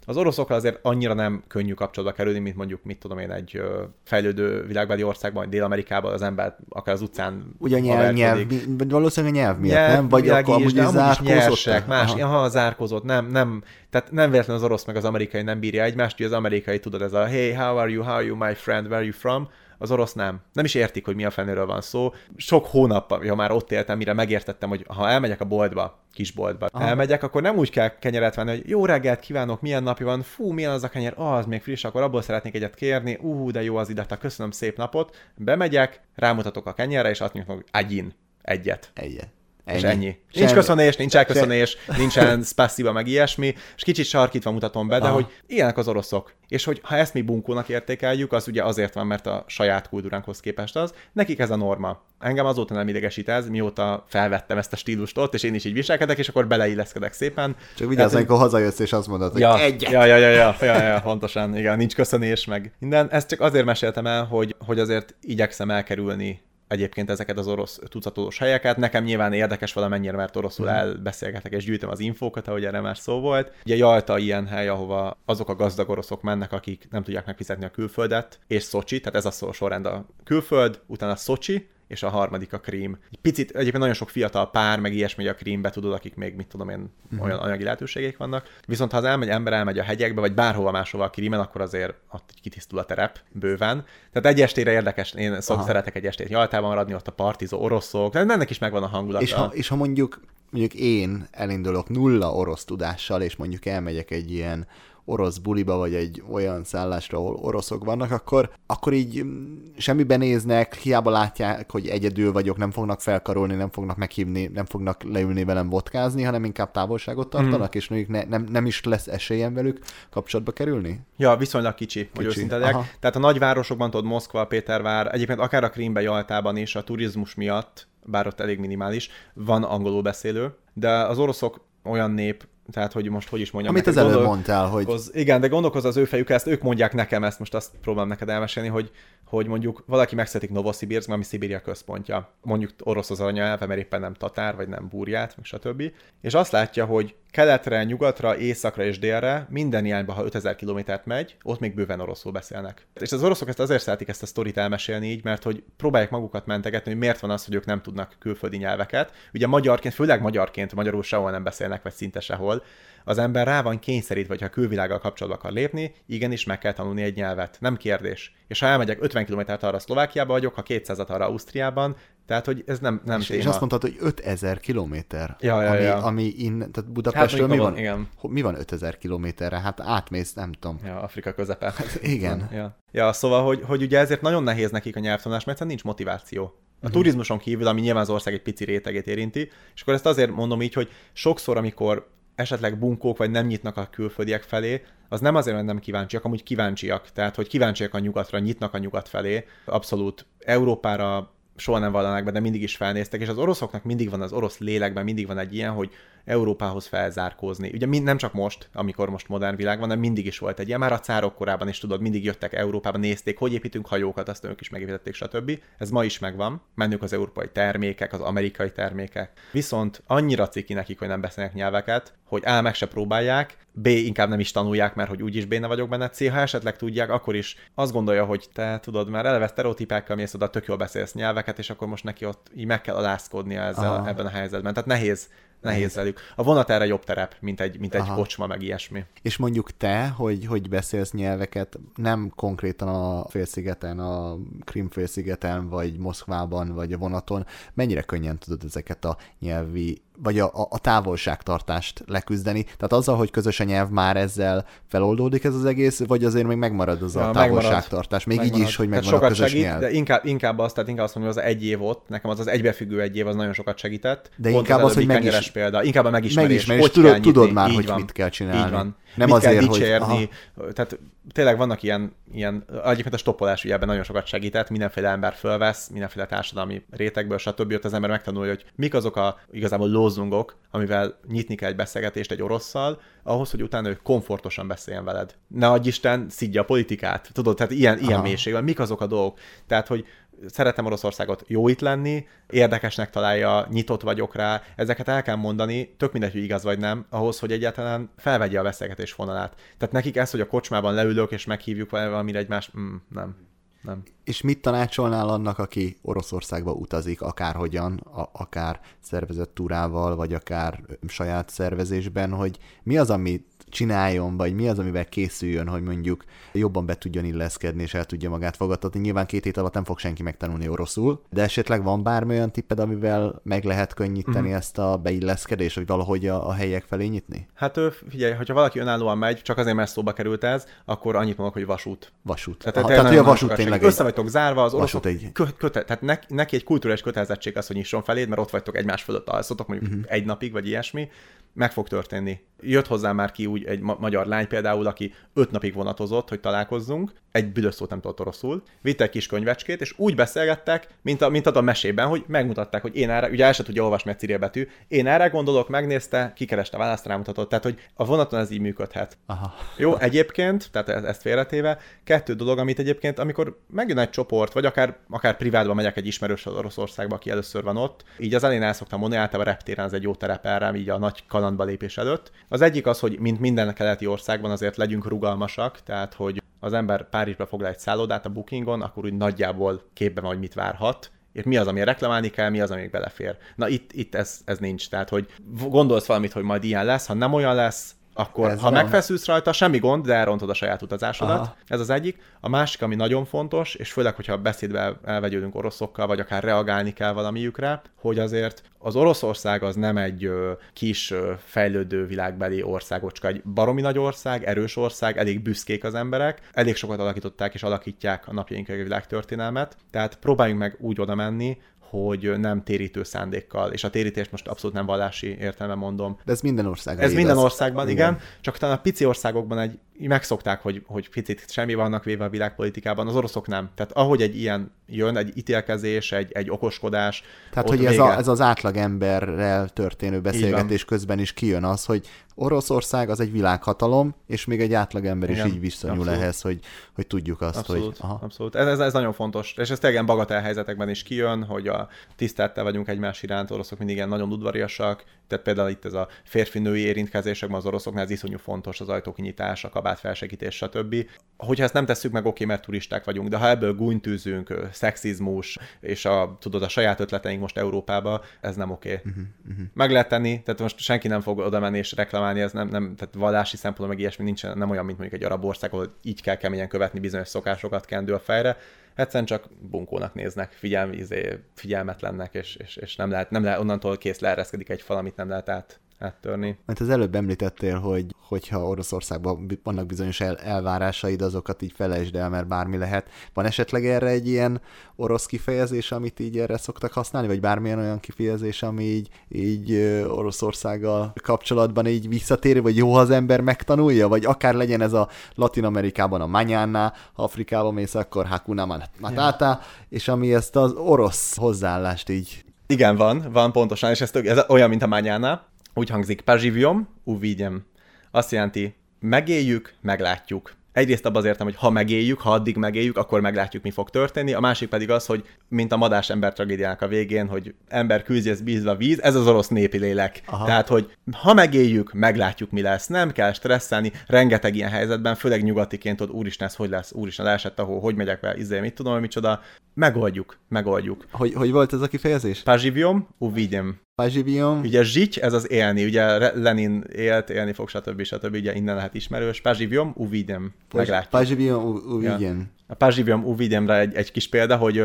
[0.05, 3.61] Az oroszokkal azért annyira nem könnyű kapcsolatba kerülni, mint mondjuk, mit tudom én, egy
[4.03, 8.39] fejlődő világbeli országban, Dél-Amerikában az ember akár az utcán Ugye nyelv, nyelv,
[8.87, 10.09] valószínűleg a nyelv miatt, Nyelv, nem?
[10.09, 11.27] Vagy akkor is, amúgy de amúgy is zárkózott?
[11.27, 12.35] nyersek, más, Aha.
[12.35, 16.19] aha, zárkózott, nem, nem, tehát nem véletlen az orosz meg az amerikai nem bírja egymást,
[16.19, 18.83] ugye az amerikai tudod, ez a hey, how are you, how are you, my friend,
[18.85, 19.49] where are you from?
[19.81, 20.41] Az orosz nem.
[20.53, 22.13] Nem is értik, hogy mi a fenéről van szó.
[22.35, 26.87] Sok hónap, ha már ott éltem, mire megértettem, hogy ha elmegyek a boltba, kisboltba, Aha.
[26.87, 30.51] elmegyek, akkor nem úgy kell kenyeret venni, hogy jó reggelt kívánok, milyen napja van, fú,
[30.51, 33.63] milyen az a kenyer, ah, az még friss, akkor abból szeretnék egyet kérni, ú, de
[33.63, 35.15] jó az idata, köszönöm, szép napot.
[35.35, 38.91] Bemegyek, rámutatok a kenyerre, és azt mondjuk, hogy agyin, egyet.
[38.93, 39.40] Egyet.
[39.75, 40.05] És ennyi.
[40.05, 40.51] Nincs Semmi.
[40.53, 45.13] köszönés, nincs elköszönés, nincsen spassiva, meg ilyesmi, és kicsit sarkítva mutatom be, de Aha.
[45.13, 46.33] hogy ilyenek az oroszok.
[46.47, 50.39] És hogy ha ezt mi bunkónak értékeljük, az ugye azért van, mert a saját kultúránkhoz
[50.39, 52.01] képest az, nekik ez a norma.
[52.19, 55.73] Engem azóta nem idegesít ez, mióta felvettem ezt a stílust ott, és én is így
[55.73, 57.55] viselkedek, és akkor beleilleszkedek szépen.
[57.77, 59.91] Csak vigyázz, amikor hazajössz, és azt mondod, hogy Ja, egyet.
[59.91, 63.09] ja, ja, ja, ja, ja, ja, pontosan, igen, nincs köszönés, meg minden.
[63.11, 66.41] Ezt csak azért meséltem el, hogy, hogy azért igyekszem elkerülni
[66.71, 68.77] egyébként ezeket az orosz tucatolós helyeket.
[68.77, 70.75] Nekem nyilván érdekes valamennyire, mert oroszul Mhm.
[70.75, 73.51] elbeszélgetek és gyűjtöm az infókat, ahogy erre már szó volt.
[73.65, 77.69] Ugye Jalta ilyen hely, ahova azok a gazdag oroszok mennek, akik nem tudják megfizetni a
[77.71, 82.53] külföldet, és Szocsi, tehát ez a szó- sorrend a külföld, utána Szocsi, és a harmadik
[82.53, 82.97] a krím.
[83.11, 86.47] Egy picit, egyébként nagyon sok fiatal pár, meg ilyesmi a krímbe, tudod, akik még, mit
[86.47, 88.57] tudom én, olyan anyagi lehetőségek vannak.
[88.67, 91.93] Viszont ha az elmegy, ember elmegy a hegyekbe, vagy bárhova máshova a krímen, akkor azért
[92.11, 93.85] ott kitisztul a terep bőven.
[94.11, 98.13] Tehát egy estére érdekes, én szok, szeretek egy estét Jaltában maradni, ott a partizó oroszok,
[98.13, 99.23] de ennek is megvan a hangulata.
[99.23, 104.31] És ha, és ha mondjuk, mondjuk én elindulok nulla orosz tudással, és mondjuk elmegyek egy
[104.31, 104.67] ilyen
[105.05, 110.75] orosz buliba, vagy egy olyan szállásra, ahol oroszok vannak, akkor, akkor így mm, semmibe néznek,
[110.75, 115.69] hiába látják, hogy egyedül vagyok, nem fognak felkarolni, nem fognak meghívni, nem fognak leülni velem
[115.69, 117.77] vodkázni, hanem inkább távolságot tartanak, Mhm.
[117.77, 119.79] és mondjuk ne, nem, nem is lesz esélyem velük
[120.09, 120.99] kapcsolatba kerülni?
[121.17, 122.25] Ja, viszonylag kicsi, hogy Kicsi.
[122.27, 122.73] őszinte legyek.
[122.73, 122.85] Aha.
[122.99, 127.87] Tehát a nagyvárosokban, tudod, Moszkva, Pétervár, egyébként akár a Krímbe, Jaltában is a turizmus miatt,
[128.05, 133.29] bár ott elég minimális, van angolul beszélő, de az oroszok olyan nép, tehát hogy most
[133.29, 133.75] hogy is mondjam.
[133.75, 136.61] Amit az előbb gondol- mondtál, hogy Hoz, igen, de gondolkoz az ő fejük, ezt ők
[136.61, 138.91] mondják nekem, ezt most azt próbálom neked elmesélni, hogy,
[139.25, 142.33] hogy mondjuk valaki megszeretik Novosibirsk, ami Szibéria központja.
[142.41, 145.83] Mondjuk orosz az anyanyelve, mert éppen nem tatár, vagy nem búrját, meg stb.
[146.21, 151.35] És azt látja, hogy keletre, nyugatra, északra és délre, minden irányba, ha 5000 kilométert megy,
[151.43, 152.87] ott még bőven oroszul beszélnek.
[152.99, 156.45] És az oroszok ezt azért szeretik ezt a sztorit elmesélni így, mert hogy próbálják magukat
[156.45, 159.11] mentegetni, hogy miért van az, hogy ők nem tudnak külföldi nyelveket.
[159.33, 162.63] Ugye magyarként, főleg magyarként, magyarul sehol nem beszélnek, vagy szinte sehol,
[163.03, 167.01] az ember rá van kényszerítve, hogy ha külvilággal kapcsolatba akar lépni, igenis meg kell tanulni
[167.01, 167.57] egy nyelvet.
[167.59, 168.35] Nem kérdés.
[168.47, 171.95] És ha elmegyek 50 km arra Szlovákiába vagyok, ha 200-at arra Ausztriában,
[172.31, 173.39] tehát hogy ez nem, nem és, téma.
[173.39, 176.03] és azt mondtad, hogy 5000 kilométer, Ja, ja, ami, ja.
[176.03, 177.79] ami innen, tehát hát Budapestről mi mondjuk van?
[177.79, 178.07] Igen.
[178.21, 179.59] Mi van 5000 kilométerre?
[179.59, 180.79] Hát átmész, nem tudom.
[180.85, 181.73] Ja, Afrika közepe.
[182.01, 182.39] Igen.
[182.51, 182.77] Ja.
[182.91, 186.43] ja, szóval, hogy, hogy ugye ezért nagyon nehéz nekik a nyelvtanulás, mert egyszerűen nincs motiváció.
[186.43, 186.91] A uh-huh.
[186.91, 190.61] turizmuson kívül, ami nyilván az ország egy pici rétegét érinti, és akkor ezt azért mondom
[190.61, 195.55] így, hogy sokszor, amikor esetleg bunkók vagy nem nyitnak a külföldiek felé, az nem azért,
[195.55, 197.11] mert nem kíváncsiak, amúgy kíváncsiak.
[197.11, 199.45] Tehát, hogy kíváncsiak a nyugatra, nyitnak a nyugat felé.
[199.65, 204.21] Abszolút Európára soha nem vallanak be, de mindig is felnéztek, és az oroszoknak mindig van
[204.21, 205.91] az orosz lélekben, mindig van egy ilyen, hogy
[206.25, 207.71] Európához felzárkózni.
[207.73, 210.67] Ugye mind, nem csak most, amikor most modern világ van, de mindig is volt egy
[210.67, 210.79] ilyen.
[210.79, 214.61] Már a cárok korában is tudod, mindig jöttek Európába, nézték, hogy építünk hajókat, azt ők
[214.61, 215.59] is megépítették, stb.
[215.77, 216.61] Ez ma is megvan.
[216.75, 219.31] Mennek az európai termékek, az amerikai termékek.
[219.51, 224.29] Viszont annyira ciki nekik, hogy nem beszélnek nyelveket, hogy A meg se próbálják, B inkább
[224.29, 227.55] nem is tanulják, mert hogy úgyis béna vagyok benne, C ha esetleg tudják, akkor is
[227.75, 231.69] azt gondolja, hogy te tudod, már eleve sztereotípákkal mész oda, tök jól beszélsz nyelveket, és
[231.69, 234.07] akkor most neki ott így meg kell alázkodnia ezzel, Aha.
[234.07, 234.73] ebben a helyzetben.
[234.73, 235.29] Tehát nehéz,
[235.61, 236.19] nehéz velük.
[236.35, 238.15] A vonat erre jobb terep, mint egy, mint egy Aha.
[238.15, 239.05] kocsma, meg ilyesmi.
[239.21, 245.97] És mondjuk te, hogy, hogy beszélsz nyelveket, nem konkrétan a félszigeten, a Krim félszigeten, vagy
[245.97, 252.63] Moszkvában, vagy a vonaton, mennyire könnyen tudod ezeket a nyelvi, vagy a, a, távolságtartást leküzdeni?
[252.63, 256.57] Tehát azzal, hogy közös a nyelv, már ezzel feloldódik ez az egész, vagy azért még
[256.57, 257.47] megmarad az Ja, a megmarad.
[257.61, 258.23] távolságtartás?
[258.25, 258.67] Még így Megmarad.
[258.67, 259.79] is, hogy Tehát megvan a sokat közös segít, nyelv.
[259.79, 262.39] De inkább, inkább azt, tehát inkább azt mondom, hogy az egy év ott, nekem az
[262.39, 264.29] az egybefüggő egy év, az nagyon sokat segített.
[264.37, 265.83] De Pont inkább az, hogy előbbi megis- példa.
[265.83, 266.49] Inkább a megismerés.
[266.49, 267.95] Megismerés, hogy tudod- tudod már, Így hogy van.
[267.99, 268.65] mit kell csinálni.
[268.65, 268.95] Így van.
[269.15, 270.29] Nem mit azért, kell hogy- dicsérni.
[270.73, 270.99] Tehát
[271.31, 275.89] tényleg vannak ilyen, ilyen egyébként a stoppolás ugye ebben nagyon sokat segített, mindenféle ember fölvesz,
[275.89, 277.71] mindenféle társadalmi rétegből, stb.
[277.73, 282.31] Ott az ember megtanulja, hogy mik azok a igazából lózungok, amivel nyitni kell egy beszélgetést
[282.31, 285.35] egy orosszal, ahhoz, hogy utána ő komfortosan beszéljen veled.
[285.47, 287.29] Ne adj Isten, szidja a politikát.
[287.33, 288.21] Tudod, tehát ilyen, ilyen Aha.
[288.21, 288.63] mélységben.
[288.63, 289.39] Mik azok a dolgok?
[289.67, 290.05] Tehát, hogy
[290.47, 296.11] szeretem Oroszországot jó itt lenni, érdekesnek találja, nyitott vagyok rá, ezeket el kell mondani, tök
[296.11, 299.55] mindegy, hogy igaz vagy nem, ahhoz, hogy egyáltalán felvegye a beszélgetés fonalát.
[299.77, 303.35] Tehát nekik ez, hogy a kocsmában leülök és meghívjuk valamire egymást, mm, nem.
[303.81, 304.03] Nem.
[304.23, 311.49] És mit tanácsolnál annak, aki Oroszországba utazik, akárhogyan, a, akár szervezett túrával, vagy akár saját
[311.49, 316.95] szervezésben, hogy mi az, amit csináljon, vagy mi az, amivel készüljön, hogy mondjuk jobban be
[316.95, 318.99] tudjon illeszkedni, és el tudja magát fogadtatni.
[318.99, 322.79] Nyilván két hét alatt nem fog senki megtanulni oroszul, de esetleg van bármi olyan tipped,
[322.79, 324.55] amivel meg lehet könnyíteni uh-huh.
[324.55, 327.47] ezt a beilleszkedést, vagy valahogy a, a helyek felé nyitni?
[327.53, 331.55] Hát figyelj, hogyha valaki önállóan megy, csak azért, mert szóba került ez, akkor annyit mondok,
[331.55, 332.11] hogy vasút.
[332.21, 332.57] Vasút.
[332.57, 333.83] Tehát, Aha, tehát, hogy a vasút tényleg.
[333.83, 337.67] Össze vagytok zárva, az oroszok egy- kö, köte, tehát neki, neki egy kulturális kötelezettség az,
[337.67, 340.05] hogy nyisson feléd, mert ott vagytok egymás fölött alszotok mondjuk uh-huh.
[340.07, 341.09] egy napig, vagy ilyesmi,
[341.53, 342.39] meg fog történni.
[342.63, 346.39] Jött hozzá már ki úgy egy ma- magyar lány például, aki öt napig vonatozott, hogy
[346.39, 351.21] találkozzunk, egy büdös szót nem tudott oroszul, vitte egy kis könyvecskét, és úgy beszélgettek, mint
[351.21, 354.19] a, mint a mesében, hogy megmutatták, hogy én erre, ugye el se tudja olvasni egy
[354.19, 358.59] cirilbetű, én erre gondolok, megnézte, kikereste a választ, rámutatott, tehát hogy a vonaton ez így
[358.59, 359.17] működhet.
[359.25, 359.53] Aha.
[359.77, 364.65] Jó, egyébként, tehát e- ezt félretéve, kettő dolog, amit egyébként, amikor megjön egy csoport, vagy
[364.65, 368.73] akár, akár privátban megyek egy ismerős Oroszországba, aki először van ott, így az elején el
[368.73, 372.31] szoktam mondani, általában reptéren ez egy jó terep erre, így a nagy kalandba lépés előtt.
[372.49, 377.09] Az egyik az, hogy mint minden keleti országban azért legyünk rugalmasak, tehát hogy az ember
[377.09, 381.57] Párizsba foglal egy szállodát a bookingon, akkor úgy nagyjából képben van, mit várhat, és mi
[381.57, 383.37] az, ami reklamálni kell, mi az, ami belefér.
[383.55, 385.25] Na itt, itt ez, ez nincs, tehát hogy
[385.69, 388.73] gondolsz valamit, hogy majd ilyen lesz, ha nem olyan lesz, akkor Ez ha van.
[388.73, 391.39] megfeszülsz rajta, semmi gond, de elrontod a saját utazásodat.
[391.39, 391.55] Aha.
[391.67, 392.21] Ez az egyik.
[392.39, 396.93] A másik, ami nagyon fontos, és főleg, hogyha beszédbe el- elvegyődünk oroszokkal, vagy akár reagálni
[396.93, 403.27] kell valamiükre, hogy azért az Oroszország az nem egy ö, kis ö, fejlődő világbeli országocska,
[403.27, 408.27] egy baromi nagy ország, erős ország, elég büszkék az emberek, elég sokat alakították és alakítják
[408.27, 411.57] a napjainkig a világtörténelmet, tehát próbáljunk meg úgy oda menni,
[411.91, 416.41] hogy nem térítő szándékkal, és a térítést most abszolút nem vallási értelme mondom, De ez
[416.41, 417.23] minden országban ez igaz.
[417.23, 418.13] minden országban, igen.
[418.13, 418.23] igen.
[418.41, 423.07] Csak talán a pici országokban egy, megszokták, hogy, hogy picit semmi vannak véve a világpolitikában,
[423.07, 423.69] az oroszok nem.
[423.75, 427.23] Tehát ahogy egy ilyen jön, egy ítélkezés, egy, egy okoskodás.
[427.51, 433.09] Tehát, hogy ez, a, ez az átlagemberrel történő beszélgetés közben is kijön az, hogy Oroszország
[433.09, 436.19] az egy világhatalom, és még egy átlagember Igen, is így viszonyul abszolút.
[436.19, 436.59] ehhez, hogy,
[436.95, 437.97] hogy tudjuk azt, abszolút, hogy...
[437.99, 438.19] Aha.
[438.23, 441.87] Abszolút, ez, ez, ez nagyon fontos, és ez tényleg bagatel helyzetekben is kijön, hogy a
[442.15, 446.81] tisztelettel vagyunk egymás iránt, oroszok mindig ilyen nagyon udvariasak, tehát például itt ez a férfi-női
[446.81, 450.95] érintkezésekben az oroszoknál ez iszonyú fontos, az ajtókinyitás, a kabát felsegítés, stb.
[451.37, 456.05] Hogyha ezt nem tesszük meg, oké, mert turisták vagyunk, de ha ebből gúnytűzünk, szexizmus, és
[456.05, 458.93] a, tudod, a saját ötleteink most Európába, ez nem oké.
[458.93, 459.65] Uh-huh, uh-huh.
[459.73, 462.95] Meg lehet tenni, tehát most senki nem fog oda menni és reklamálni, ez nem, nem
[462.95, 466.21] tehát vallási szempontból meg ilyesmi nincs, nem olyan, mint mondjuk egy arab ország, ahol így
[466.21, 468.57] kell keményen követni bizonyos szokásokat kendő a fejre,
[468.95, 473.97] egyszerűen csak bunkónak néznek, figyelmi, izé, figyelmetlennek, és, és, és nem, lehet, nem lehet, onnantól
[473.97, 476.57] kész leereszkedik egy fal, amit nem lehet át, áttörni.
[476.65, 482.29] Mert az előbb említettél, hogy hogyha Oroszországban vannak bizonyos el, elvárásaid, azokat így felejtsd el,
[482.29, 483.09] mert bármi lehet.
[483.33, 484.61] Van esetleg erre egy ilyen
[484.95, 489.73] orosz kifejezés, amit így erre szoktak használni, vagy bármilyen olyan kifejezés, ami így, így
[490.07, 495.07] Oroszországgal kapcsolatban így visszatér, vagy jó, ha az ember megtanulja, vagy akár legyen ez a
[495.35, 498.65] Latin Amerikában a mañana, ha Afrikában mész, akkor hakuna
[498.99, 499.61] matata, ja.
[499.89, 504.43] és ami ezt az orosz hozzáállást így igen, van, van pontosan, és ez, tök, ez
[504.47, 507.65] olyan, mint a mányánál, úgy hangzik, paživiom, uvidjem.
[508.11, 510.53] Azt jelenti, megéljük, meglátjuk.
[510.71, 514.33] Egyrészt abban az értem, hogy ha megéljük, ha addig megéljük, akkor meglátjuk, mi fog történni.
[514.33, 518.39] A másik pedig az, hogy mint a madás ember tragédiának a végén, hogy ember küzdjesz
[518.39, 520.21] bízva víz, ez az orosz népi lélek.
[520.25, 520.45] Aha.
[520.45, 522.87] Tehát, hogy ha megéljük, meglátjuk, mi lesz.
[522.87, 527.59] Nem kell stresszelni, rengeteg ilyen helyzetben, főleg nyugatiként, hogy úristen, ez hogy lesz, úristen, leesett
[527.59, 529.41] ahol, hogy megyek be, izé, mit tudom, micsoda.
[529.73, 531.05] Megoldjuk, megoldjuk.
[531.11, 532.41] Hogy, hogy volt ez a kifejezés?
[532.41, 533.79] Paživiom, uvidjem.
[534.01, 534.59] Paživium.
[534.59, 538.03] Ugye zsics, ez az élni, ugye Lenin élt, élni fog, stb.
[538.03, 538.33] stb.
[538.33, 539.41] Ugye innen lehet ismerős.
[539.41, 540.53] Paživium, uvidjem.
[540.73, 541.09] Meglátjuk.
[541.09, 542.37] Paživium, uvidjem.
[542.37, 542.59] Ja.
[542.71, 544.83] A Paživium uvidjemre egy, egy kis példa, hogy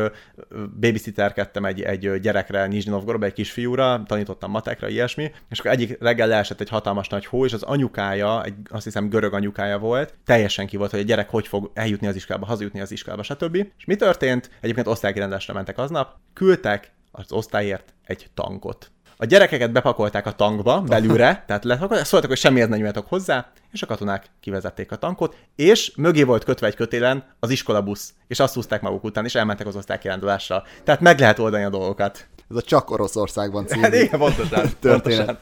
[0.79, 6.27] babysitterkedtem egy, egy gyerekre Nizsnyi Novgorodba, egy kisfiúra, tanítottam matekra, ilyesmi, és akkor egyik reggel
[6.27, 10.67] leesett egy hatalmas nagy hó, és az anyukája, egy, azt hiszem görög anyukája volt, teljesen
[10.67, 13.55] ki volt, hogy a gyerek hogy fog eljutni az iskolába, hazajutni az iskolába, stb.
[13.55, 14.49] És mi történt?
[14.61, 21.43] Egyébként osztálykirendesre mentek aznap, küldtek az osztályért egy tankot a gyerekeket bepakolták a tankba belülre,
[21.47, 25.91] tehát lepakolták, szóltak, hogy semmihez nem nyújtok hozzá, és a katonák kivezették a tankot, és
[25.95, 29.75] mögé volt kötve egy kötélen az iskolabusz, és azt húzták maguk után, és elmentek az
[29.75, 30.63] osztálykirándulásra.
[30.83, 32.27] Tehát meg lehet oldani a dolgokat.
[32.49, 35.25] Ez a csak Oroszországban című hát igen, pontosan, történet.
[35.25, 35.37] Pontosan.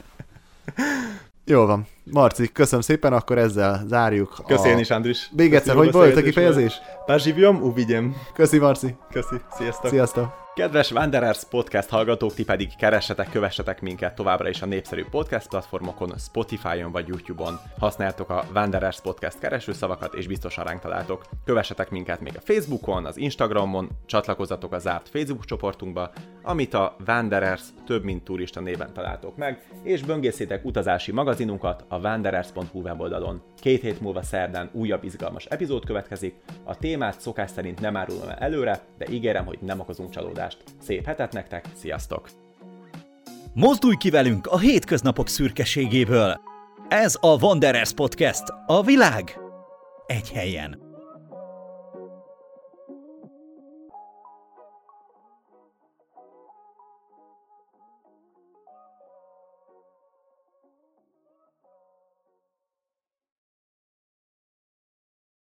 [1.45, 1.87] Jó van.
[2.03, 4.43] Marci, köszönöm szépen, akkor ezzel zárjuk.
[4.47, 4.79] Köszönöm a...
[4.79, 5.29] is, Andris.
[5.35, 6.73] Még egyszer, hogy volt a kifejezés?
[7.05, 8.15] Pázsivium, uvigyem.
[8.33, 8.95] Köszi, Marci.
[9.11, 9.35] Köszi.
[9.57, 9.89] Sziasztok.
[9.89, 10.44] Sziasztok.
[10.55, 16.13] Kedves Wanderers podcast hallgatók, ti pedig keressetek, kövessetek minket továbbra is a népszerű podcast platformokon,
[16.17, 17.59] Spotify-on vagy YouTube-on.
[17.79, 21.25] Használjátok a Wanderers podcast keresőszavakat, és biztosan ránk találtok.
[21.45, 26.11] Kövessetek minket még a Facebookon, az Instagramon, csatlakozzatok a zárt Facebook csoportunkba,
[26.43, 32.81] amit a Wanderers több mint turista néven találtok meg, és böngészétek utazási magazinunkat a wanderers.hu
[32.81, 33.41] weboldalon.
[33.59, 38.37] Két hét múlva szerdán újabb izgalmas epizód következik, a témát szokás szerint nem árulom el
[38.37, 40.63] előre, de ígérem, hogy nem okozunk csalódást hallgatást.
[40.81, 42.29] Szép hetet nektek, sziasztok!
[43.53, 46.41] Mozdulj ki velünk a hétköznapok szürkeségéből!
[46.89, 49.39] Ez a Wanderers Podcast, a világ
[50.05, 50.84] egy helyen.